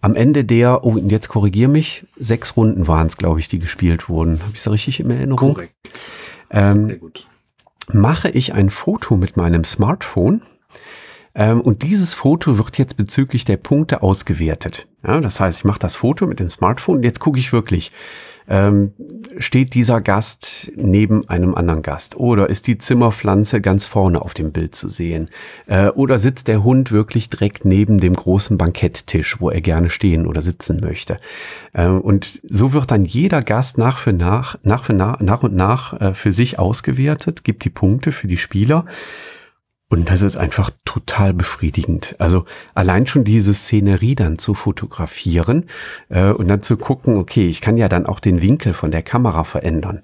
[0.00, 3.58] Am Ende der, oh, und jetzt korrigiere mich, sechs Runden waren es, glaube ich, die
[3.58, 4.40] gespielt wurden.
[4.40, 5.54] Habe ich es richtig in Erinnerung?
[5.54, 6.10] Korrekt.
[6.50, 7.26] Ähm, Sehr gut.
[7.92, 10.42] Mache ich ein Foto mit meinem Smartphone
[11.32, 14.88] und dieses Foto wird jetzt bezüglich der Punkte ausgewertet.
[15.06, 17.92] Ja, das heißt, ich mache das Foto mit dem Smartphone und jetzt gucke ich wirklich,
[18.50, 18.92] ähm,
[19.38, 24.50] steht dieser Gast neben einem anderen Gast oder ist die Zimmerpflanze ganz vorne auf dem
[24.50, 25.30] Bild zu sehen
[25.66, 30.26] äh, oder sitzt der Hund wirklich direkt neben dem großen Banketttisch, wo er gerne stehen
[30.26, 31.18] oder sitzen möchte.
[31.72, 35.54] Äh, und so wird dann jeder Gast nach für nach, nach für nach, nach und
[35.54, 38.84] nach äh, für sich ausgewertet, gibt die Punkte für die Spieler.
[39.92, 42.14] Und das ist einfach total befriedigend.
[42.20, 45.66] Also allein schon diese Szenerie dann zu fotografieren
[46.08, 49.02] äh, und dann zu gucken, okay, ich kann ja dann auch den Winkel von der
[49.02, 50.02] Kamera verändern.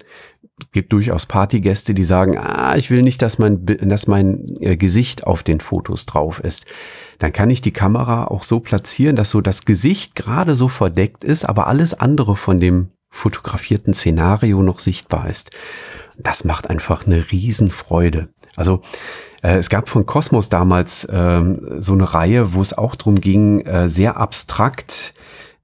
[0.59, 4.75] Es gibt durchaus Partygäste, die sagen, ah, ich will nicht, dass mein, dass mein äh,
[4.75, 6.65] Gesicht auf den Fotos drauf ist.
[7.19, 11.23] Dann kann ich die Kamera auch so platzieren, dass so das Gesicht gerade so verdeckt
[11.23, 15.55] ist, aber alles andere von dem fotografierten Szenario noch sichtbar ist.
[16.17, 18.29] Das macht einfach eine Riesenfreude.
[18.57, 18.81] Also
[19.41, 23.61] äh, es gab von Kosmos damals ähm, so eine Reihe, wo es auch darum ging,
[23.61, 25.13] äh, sehr abstrakt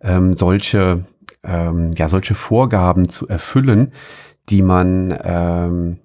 [0.04, 1.06] ähm, solche,
[1.44, 3.94] ähm, ja, solche Vorgaben zu erfüllen,
[4.50, 6.03] die man, ähm, äh,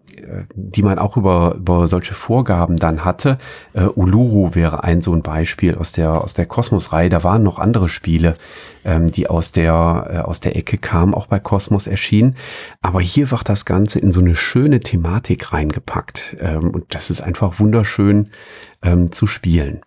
[0.55, 3.39] die man auch über, über solche Vorgaben dann hatte.
[3.73, 7.11] Äh, Uluru wäre ein so ein Beispiel aus der, aus der Kosmos-Reihe.
[7.11, 8.37] Da waren noch andere Spiele,
[8.85, 12.37] ähm, die aus der, äh, aus der Ecke kamen, auch bei Kosmos erschienen.
[12.81, 16.37] Aber hier wird das Ganze in so eine schöne Thematik reingepackt.
[16.41, 18.31] Ähm, und das ist einfach wunderschön
[18.83, 19.83] ähm, zu spielen.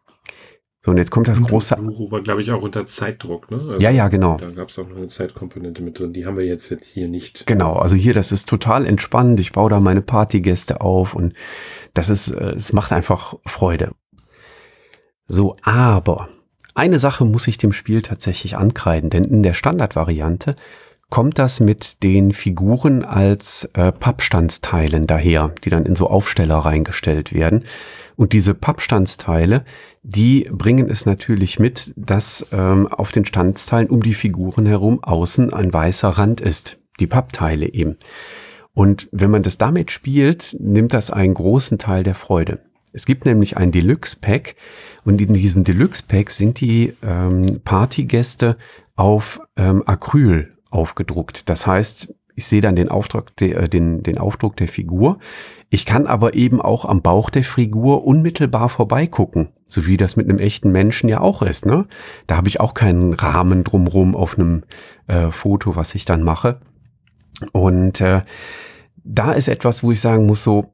[0.83, 1.75] So, und jetzt kommt das große.
[1.75, 3.57] Luro war, glaube ich, auch unter Zeitdruck, ne?
[3.57, 4.37] Also ja, ja, genau.
[4.37, 6.11] Da gab es auch noch eine Zeitkomponente mit drin.
[6.11, 7.45] Die haben wir jetzt hier nicht.
[7.45, 9.39] Genau, also hier, das ist total entspannt.
[9.39, 11.33] Ich baue da meine Partygäste auf und
[11.93, 13.91] das ist, äh, es macht einfach Freude.
[15.27, 16.29] So, aber
[16.73, 20.55] eine Sache muss ich dem Spiel tatsächlich ankreiden, denn in der Standardvariante
[21.11, 27.33] kommt das mit den Figuren als äh, Pappstandsteilen daher, die dann in so Aufsteller reingestellt
[27.33, 27.65] werden.
[28.15, 29.63] Und diese Pappstandsteile,
[30.03, 35.53] die bringen es natürlich mit, dass ähm, auf den Standsteilen um die Figuren herum außen
[35.53, 36.79] ein weißer Rand ist.
[36.99, 37.97] Die Pappteile eben.
[38.73, 42.59] Und wenn man das damit spielt, nimmt das einen großen Teil der Freude.
[42.93, 44.55] Es gibt nämlich ein Deluxe-Pack
[45.03, 48.57] und in diesem Deluxe-Pack sind die ähm, Partygäste
[48.95, 51.49] auf ähm, Acryl aufgedruckt.
[51.49, 55.19] Das heißt, ich sehe dann den Aufdruck, der, äh, den, den Aufdruck der Figur.
[55.69, 60.29] Ich kann aber eben auch am Bauch der Figur unmittelbar vorbeigucken, so wie das mit
[60.29, 61.65] einem echten Menschen ja auch ist.
[61.65, 61.85] Ne?
[62.27, 64.63] Da habe ich auch keinen Rahmen drumrum auf einem
[65.07, 66.59] äh, Foto, was ich dann mache.
[67.53, 68.21] Und äh,
[69.03, 70.73] da ist etwas, wo ich sagen muss, so,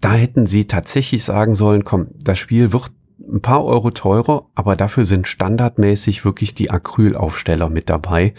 [0.00, 2.90] da hätten sie tatsächlich sagen sollen, komm, das Spiel wird
[3.28, 8.34] ein paar Euro teurer, aber dafür sind standardmäßig wirklich die Acrylaufsteller mit dabei,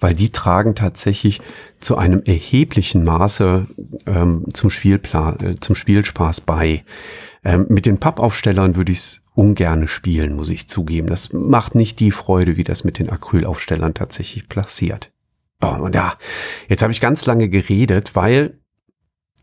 [0.00, 1.40] weil die tragen tatsächlich
[1.80, 3.66] zu einem erheblichen Maße
[4.06, 6.84] ähm, zum, Spielplan, äh, zum Spielspaß bei.
[7.44, 11.08] Ähm, mit den Pappaufstellern würde ich es ungerne spielen, muss ich zugeben.
[11.08, 15.12] Das macht nicht die Freude, wie das mit den Acrylaufstellern tatsächlich passiert.
[15.62, 16.14] Oh, und ja,
[16.68, 18.58] jetzt habe ich ganz lange geredet, weil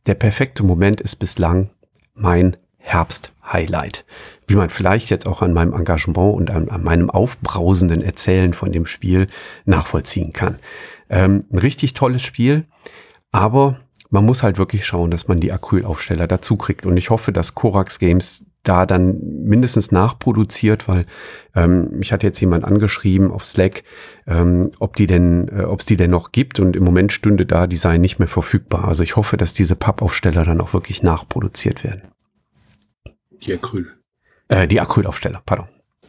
[0.06, 1.72] der perfekte Moment ist bislang
[2.14, 4.06] mein Herbst-Highlight.
[4.48, 8.72] Wie man vielleicht jetzt auch an meinem Engagement und an, an meinem aufbrausenden Erzählen von
[8.72, 9.28] dem Spiel
[9.66, 10.58] nachvollziehen kann.
[11.10, 12.66] Ähm, ein richtig tolles Spiel,
[13.32, 13.80] aber
[14.14, 16.86] man muss halt wirklich schauen, dass man die Acrylaufsteller dazu kriegt.
[16.86, 21.06] Und ich hoffe, dass Korax Games da dann mindestens nachproduziert, weil
[21.56, 23.84] ähm, mich hat jetzt jemand angeschrieben auf Slack,
[24.28, 27.48] ähm, ob die denn, äh, ob es die denn noch gibt und im Moment stünde
[27.48, 28.86] da, die seien nicht mehr verfügbar.
[28.86, 32.04] Also ich hoffe, dass diese Pappaufsteller dann auch wirklich nachproduziert werden.
[33.32, 33.92] Die Acryl.
[34.54, 35.68] Äh, die Acrylaufsteller, pardon.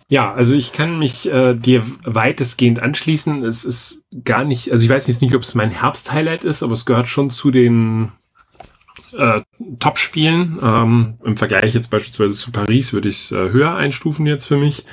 [0.09, 3.43] Ja, also ich kann mich äh, dir weitestgehend anschließen.
[3.43, 6.75] Es ist gar nicht, also ich weiß jetzt nicht, ob es mein Herbst-Highlight ist, aber
[6.75, 8.13] es gehört schon zu den
[9.17, 9.41] äh,
[9.79, 10.59] Top-Spielen.
[10.63, 14.59] Ähm, Im Vergleich jetzt beispielsweise zu Paris würde ich es äh, höher einstufen jetzt für
[14.59, 14.85] mich.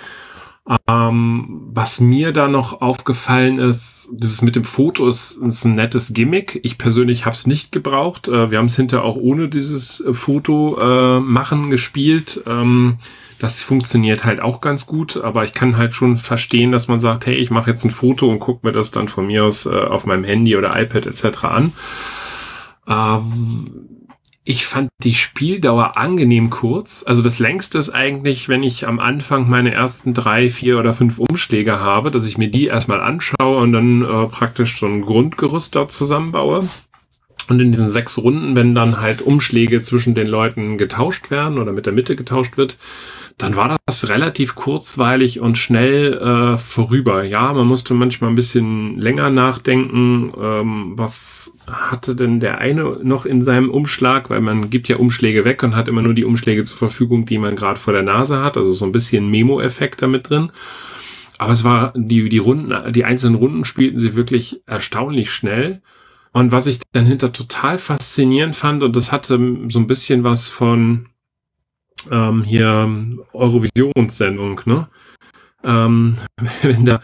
[0.88, 6.14] Ähm, was mir da noch aufgefallen ist, dieses mit dem Foto ist, ist ein nettes
[6.14, 6.62] Gimmick.
[6.64, 8.30] Ich persönlich habe es nicht gebraucht.
[8.30, 12.42] Äh, wir haben es hinterher auch ohne dieses äh, Foto äh, machen gespielt.
[12.48, 13.00] Ähm,
[13.42, 17.26] das funktioniert halt auch ganz gut, aber ich kann halt schon verstehen, dass man sagt,
[17.26, 19.72] hey, ich mache jetzt ein Foto und gucke mir das dann von mir aus äh,
[19.72, 21.46] auf meinem Handy oder iPad etc.
[21.46, 21.74] an.
[22.88, 23.18] Äh,
[24.44, 27.04] ich fand die Spieldauer angenehm kurz.
[27.08, 31.18] Also das längste ist eigentlich, wenn ich am Anfang meine ersten drei, vier oder fünf
[31.18, 35.76] Umschläge habe, dass ich mir die erstmal anschaue und dann äh, praktisch so ein Grundgerüst
[35.76, 36.68] dort zusammenbaue.
[37.48, 41.72] Und in diesen sechs Runden, wenn dann halt Umschläge zwischen den Leuten getauscht werden oder
[41.72, 42.78] mit der Mitte getauscht wird,
[43.38, 47.24] dann war das relativ kurzweilig und schnell äh, vorüber.
[47.24, 53.26] Ja, man musste manchmal ein bisschen länger nachdenken, ähm, was hatte denn der eine noch
[53.26, 56.64] in seinem Umschlag, weil man gibt ja Umschläge weg und hat immer nur die Umschläge
[56.64, 60.30] zur Verfügung, die man gerade vor der Nase hat, also so ein bisschen Memo-Effekt damit
[60.30, 60.52] drin.
[61.38, 65.82] Aber es war, die, die Runden, die einzelnen Runden spielten sie wirklich erstaunlich schnell.
[66.34, 70.48] Und was ich dann hinter total faszinierend fand, und das hatte so ein bisschen was
[70.48, 71.08] von,
[72.12, 72.90] ähm, hier
[73.34, 74.88] Eurovisionssendung, ne?
[75.64, 76.16] Ähm,
[76.62, 77.02] wenn da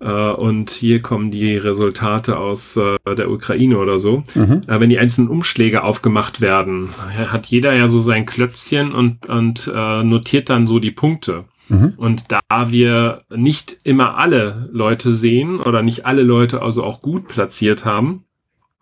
[0.00, 4.22] äh, und hier kommen die Resultate aus äh, der Ukraine oder so.
[4.34, 4.62] Mhm.
[4.66, 6.88] Äh, wenn die einzelnen Umschläge aufgemacht werden,
[7.30, 11.44] hat jeder ja so sein Klötzchen und, und äh, notiert dann so die Punkte.
[11.68, 11.94] Mhm.
[11.96, 17.28] Und da wir nicht immer alle Leute sehen oder nicht alle Leute also auch gut
[17.28, 18.24] platziert haben,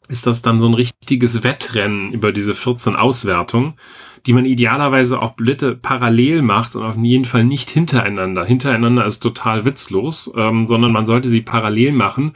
[0.08, 3.74] ist das dann so ein richtiges Wettrennen über diese 14 Auswertungen
[4.28, 8.44] die man idealerweise auch Blitte parallel macht und auf jeden Fall nicht hintereinander.
[8.44, 12.32] Hintereinander ist total witzlos, ähm, sondern man sollte sie parallel machen.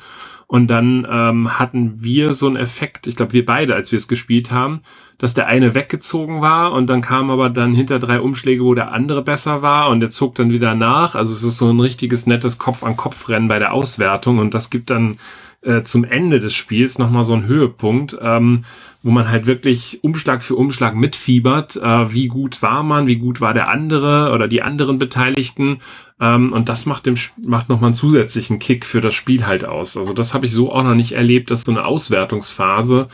[0.47, 4.09] Und dann ähm, hatten wir so einen Effekt, ich glaube wir beide, als wir es
[4.09, 4.81] gespielt haben,
[5.19, 8.93] dass der eine weggezogen war und dann kam aber dann hinter drei Umschläge, wo der
[8.93, 11.15] andere besser war und der zog dann wieder nach.
[11.15, 15.19] Also es ist so ein richtiges nettes Kopf-an-Kopf-Rennen bei der Auswertung und das gibt dann
[15.61, 18.65] äh, zum Ende des Spiels nochmal so einen Höhepunkt, ähm,
[19.03, 23.41] wo man halt wirklich Umschlag für Umschlag mitfiebert, äh, wie gut war man, wie gut
[23.41, 25.81] war der andere oder die anderen Beteiligten.
[26.21, 29.97] Ähm, und das macht dem macht nochmal einen zusätzlichen Kick für das Spiel halt aus.
[29.97, 33.09] Also das habe ich so auch noch nicht erlebt, dass so eine Auswertungsphase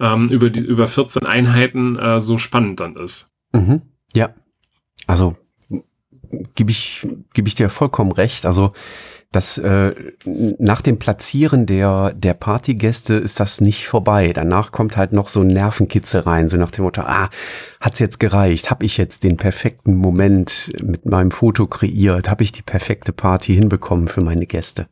[0.00, 3.28] ähm, über die über 14 Einheiten äh, so spannend dann ist.
[3.52, 3.82] Mhm.
[4.14, 4.30] Ja,
[5.06, 5.36] also
[6.54, 8.46] gebe ich gebe ich dir vollkommen recht.
[8.46, 8.72] Also
[9.34, 14.32] das äh, nach dem Platzieren der der Partygäste ist das nicht vorbei.
[14.32, 17.28] Danach kommt halt noch so ein Nervenkitzel rein, so nach dem Motto, ah,
[17.80, 18.70] hat's jetzt gereicht?
[18.70, 22.30] Hab ich jetzt den perfekten Moment mit meinem Foto kreiert?
[22.30, 24.86] Hab ich die perfekte Party hinbekommen für meine Gäste?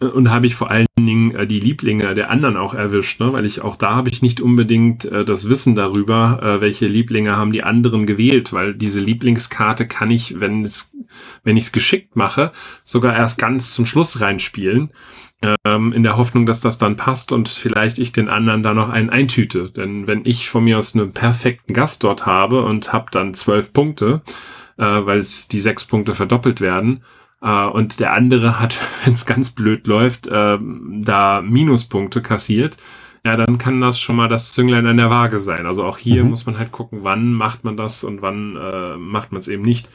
[0.00, 3.32] Und habe ich vor allen Dingen äh, die Lieblinge der anderen auch erwischt, ne?
[3.32, 7.36] weil ich auch da habe ich nicht unbedingt äh, das Wissen darüber, äh, welche Lieblinge
[7.36, 10.92] haben die anderen gewählt, weil diese Lieblingskarte kann ich, wenn es,
[11.44, 12.52] wenn ich es geschickt mache,
[12.84, 14.90] sogar erst ganz zum Schluss reinspielen,
[15.64, 18.88] ähm, in der Hoffnung, dass das dann passt und vielleicht ich den anderen da noch
[18.88, 19.70] einen eintüte.
[19.70, 23.72] Denn wenn ich von mir aus einen perfekten Gast dort habe und habe dann zwölf
[23.72, 24.22] Punkte,
[24.76, 27.04] äh, weil es die sechs Punkte verdoppelt werden,
[27.40, 32.76] äh, und der andere hat, wenn es ganz blöd läuft, äh, da Minuspunkte kassiert,
[33.24, 35.66] ja, dann kann das schon mal das Zünglein an der Waage sein.
[35.66, 36.30] Also auch hier mhm.
[36.30, 39.62] muss man halt gucken, wann macht man das und wann äh, macht man es eben
[39.62, 39.88] nicht.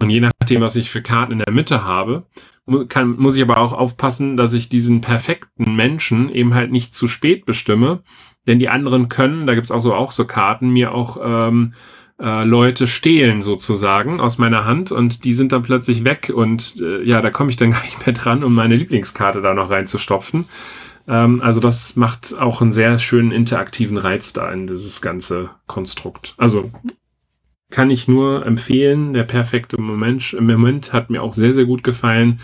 [0.00, 2.26] Und je nachdem, was ich für Karten in der Mitte habe,
[2.88, 7.08] kann, muss ich aber auch aufpassen, dass ich diesen perfekten Menschen eben halt nicht zu
[7.08, 8.02] spät bestimme.
[8.46, 11.74] Denn die anderen können, da gibt's auch so auch so Karten, mir auch ähm,
[12.20, 17.02] äh, Leute stehlen sozusagen aus meiner Hand und die sind dann plötzlich weg und äh,
[17.02, 20.46] ja, da komme ich dann gar nicht mehr dran, um meine Lieblingskarte da noch reinzustopfen.
[21.06, 26.34] Ähm, also das macht auch einen sehr schönen interaktiven Reiz da in dieses ganze Konstrukt.
[26.38, 26.70] Also
[27.70, 29.12] kann ich nur empfehlen.
[29.12, 32.40] Der perfekte Moment, im Moment hat mir auch sehr, sehr gut gefallen.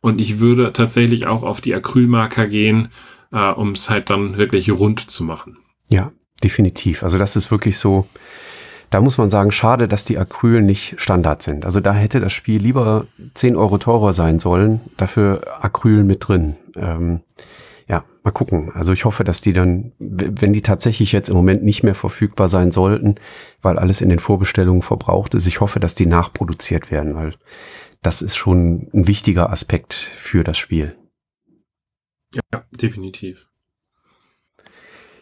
[0.00, 2.88] Und ich würde tatsächlich auch auf die Acrylmarker gehen,
[3.32, 5.58] äh, um es halt dann wirklich rund zu machen.
[5.88, 6.12] Ja,
[6.42, 7.02] definitiv.
[7.02, 8.06] Also das ist wirklich so,
[8.90, 11.64] da muss man sagen, schade, dass die Acryl nicht Standard sind.
[11.64, 16.56] Also da hätte das Spiel lieber 10 Euro teurer sein sollen, dafür Acryl mit drin.
[16.76, 17.20] Ähm,
[18.28, 18.70] mal gucken.
[18.74, 22.48] Also ich hoffe, dass die dann, wenn die tatsächlich jetzt im Moment nicht mehr verfügbar
[22.48, 23.14] sein sollten,
[23.62, 27.34] weil alles in den Vorbestellungen verbraucht ist, ich hoffe, dass die nachproduziert werden, weil
[28.02, 30.96] das ist schon ein wichtiger Aspekt für das Spiel.
[32.34, 33.48] Ja, definitiv.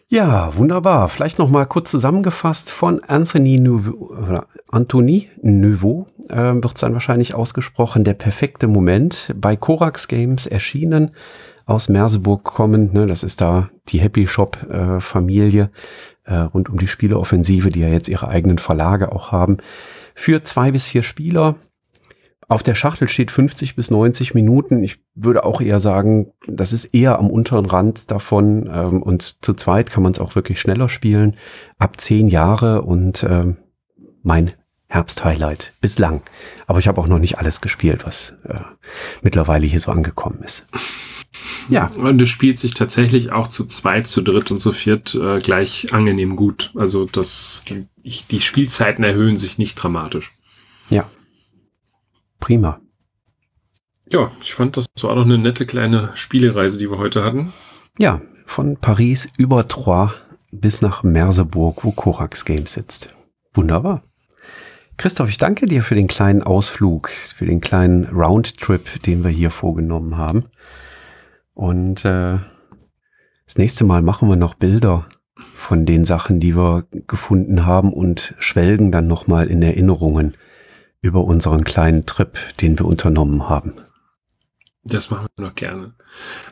[0.08, 1.08] Ja, wunderbar.
[1.08, 6.92] Vielleicht noch mal kurz zusammengefasst von Anthony Nouveau, oder Anthony Nouveau äh, wird es dann
[6.92, 8.04] wahrscheinlich ausgesprochen.
[8.04, 11.10] Der perfekte Moment bei Korax Games erschienen
[11.66, 12.94] aus Merseburg kommend.
[12.94, 13.06] Ne?
[13.06, 14.98] Das ist da die Happy Shop äh,
[16.24, 19.58] äh, rund um die Spieleoffensive, die ja jetzt ihre eigenen Verlage auch haben.
[20.14, 21.56] Für zwei bis vier Spieler.
[22.48, 24.82] Auf der Schachtel steht 50 bis 90 Minuten.
[24.82, 28.70] Ich würde auch eher sagen, das ist eher am unteren Rand davon.
[28.72, 31.36] Ähm, und zu zweit kann man es auch wirklich schneller spielen.
[31.78, 33.56] Ab zehn Jahre und ähm,
[34.22, 34.52] mein
[34.88, 36.22] Herbst-Highlight bislang.
[36.68, 38.60] Aber ich habe auch noch nicht alles gespielt, was äh,
[39.22, 40.66] mittlerweile hier so angekommen ist.
[41.68, 41.90] Ja.
[41.96, 45.92] Und es spielt sich tatsächlich auch zu zweit, zu dritt und zu viert äh, gleich
[45.92, 46.72] angenehm gut.
[46.76, 50.32] Also das, die, ich, die Spielzeiten erhöhen sich nicht dramatisch.
[50.90, 51.10] Ja.
[52.40, 52.80] Prima.
[54.08, 57.52] Ja, ich fand, das war doch eine nette kleine Spielereise, die wir heute hatten.
[57.98, 60.12] Ja, von Paris über Troyes
[60.52, 63.12] bis nach Merseburg, wo Korax Games sitzt.
[63.52, 64.02] Wunderbar.
[64.96, 69.50] Christoph, ich danke dir für den kleinen Ausflug, für den kleinen Roundtrip, den wir hier
[69.50, 70.46] vorgenommen haben.
[71.56, 72.38] Und äh,
[73.46, 75.06] das nächste Mal machen wir noch Bilder
[75.54, 80.36] von den Sachen, die wir gefunden haben und schwelgen dann nochmal in Erinnerungen
[81.00, 83.74] über unseren kleinen Trip, den wir unternommen haben.
[84.84, 85.94] Das machen wir noch gerne.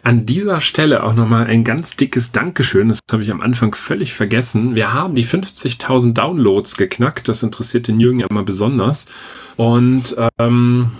[0.03, 2.89] An dieser Stelle auch nochmal ein ganz dickes Dankeschön.
[2.89, 4.75] Das habe ich am Anfang völlig vergessen.
[4.75, 7.29] Wir haben die 50.000 Downloads geknackt.
[7.29, 9.05] Das interessiert den Jürgen ja immer besonders.
[9.57, 10.91] Und ähm,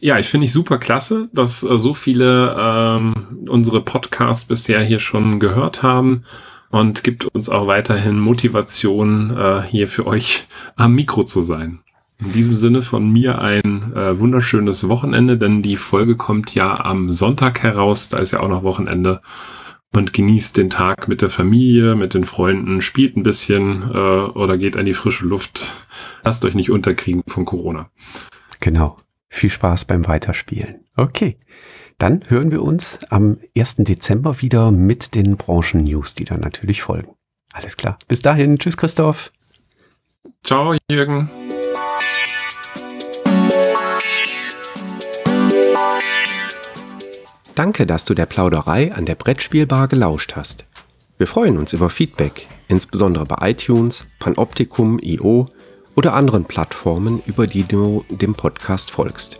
[0.00, 4.98] ja, ich finde ich super klasse, dass äh, so viele ähm, unsere Podcasts bisher hier
[4.98, 6.24] schon gehört haben
[6.70, 10.46] und gibt uns auch weiterhin Motivation, äh, hier für euch
[10.76, 11.80] am Mikro zu sein.
[12.18, 17.10] In diesem Sinne von mir ein äh, wunderschönes Wochenende, denn die Folge kommt ja am
[17.10, 19.22] Sonntag heraus, da ist ja auch noch Wochenende
[19.92, 24.56] und genießt den Tag mit der Familie, mit den Freunden, spielt ein bisschen äh, oder
[24.56, 25.72] geht an die frische Luft.
[26.22, 27.90] Lasst euch nicht unterkriegen von Corona.
[28.60, 28.96] Genau.
[29.32, 30.84] Viel Spaß beim Weiterspielen.
[30.96, 31.38] Okay,
[31.98, 33.76] dann hören wir uns am 1.
[33.78, 37.14] Dezember wieder mit den Branchen-News, die dann natürlich folgen.
[37.52, 37.98] Alles klar.
[38.08, 38.58] Bis dahin.
[38.58, 39.32] Tschüss, Christoph.
[40.44, 41.30] Ciao, Jürgen.
[47.54, 50.64] Danke, dass du der Plauderei an der Brettspielbar gelauscht hast.
[51.18, 55.46] Wir freuen uns über Feedback, insbesondere bei iTunes, Panoptikum, IO
[55.94, 59.38] oder anderen Plattformen, über die du dem Podcast folgst.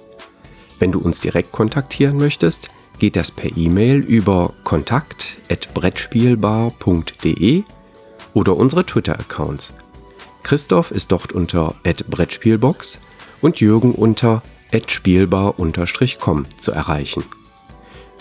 [0.79, 7.63] Wenn du uns direkt kontaktieren möchtest, geht das per E-Mail über kontakt@brettspielbar.de
[8.35, 9.73] oder unsere Twitter-Accounts.
[10.43, 12.99] Christoph ist dort unter @brettspielbox
[13.41, 14.43] und Jürgen unter
[14.87, 17.25] @spielbar_com zu erreichen.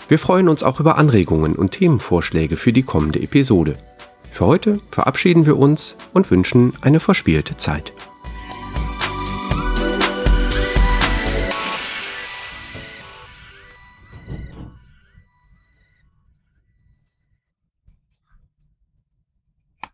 [0.08, 3.76] Wir freuen uns auch über Anregungen und Themenvorschläge für die kommende Episode.
[4.30, 7.92] Für heute verabschieden wir uns und wünschen eine verspielte Zeit.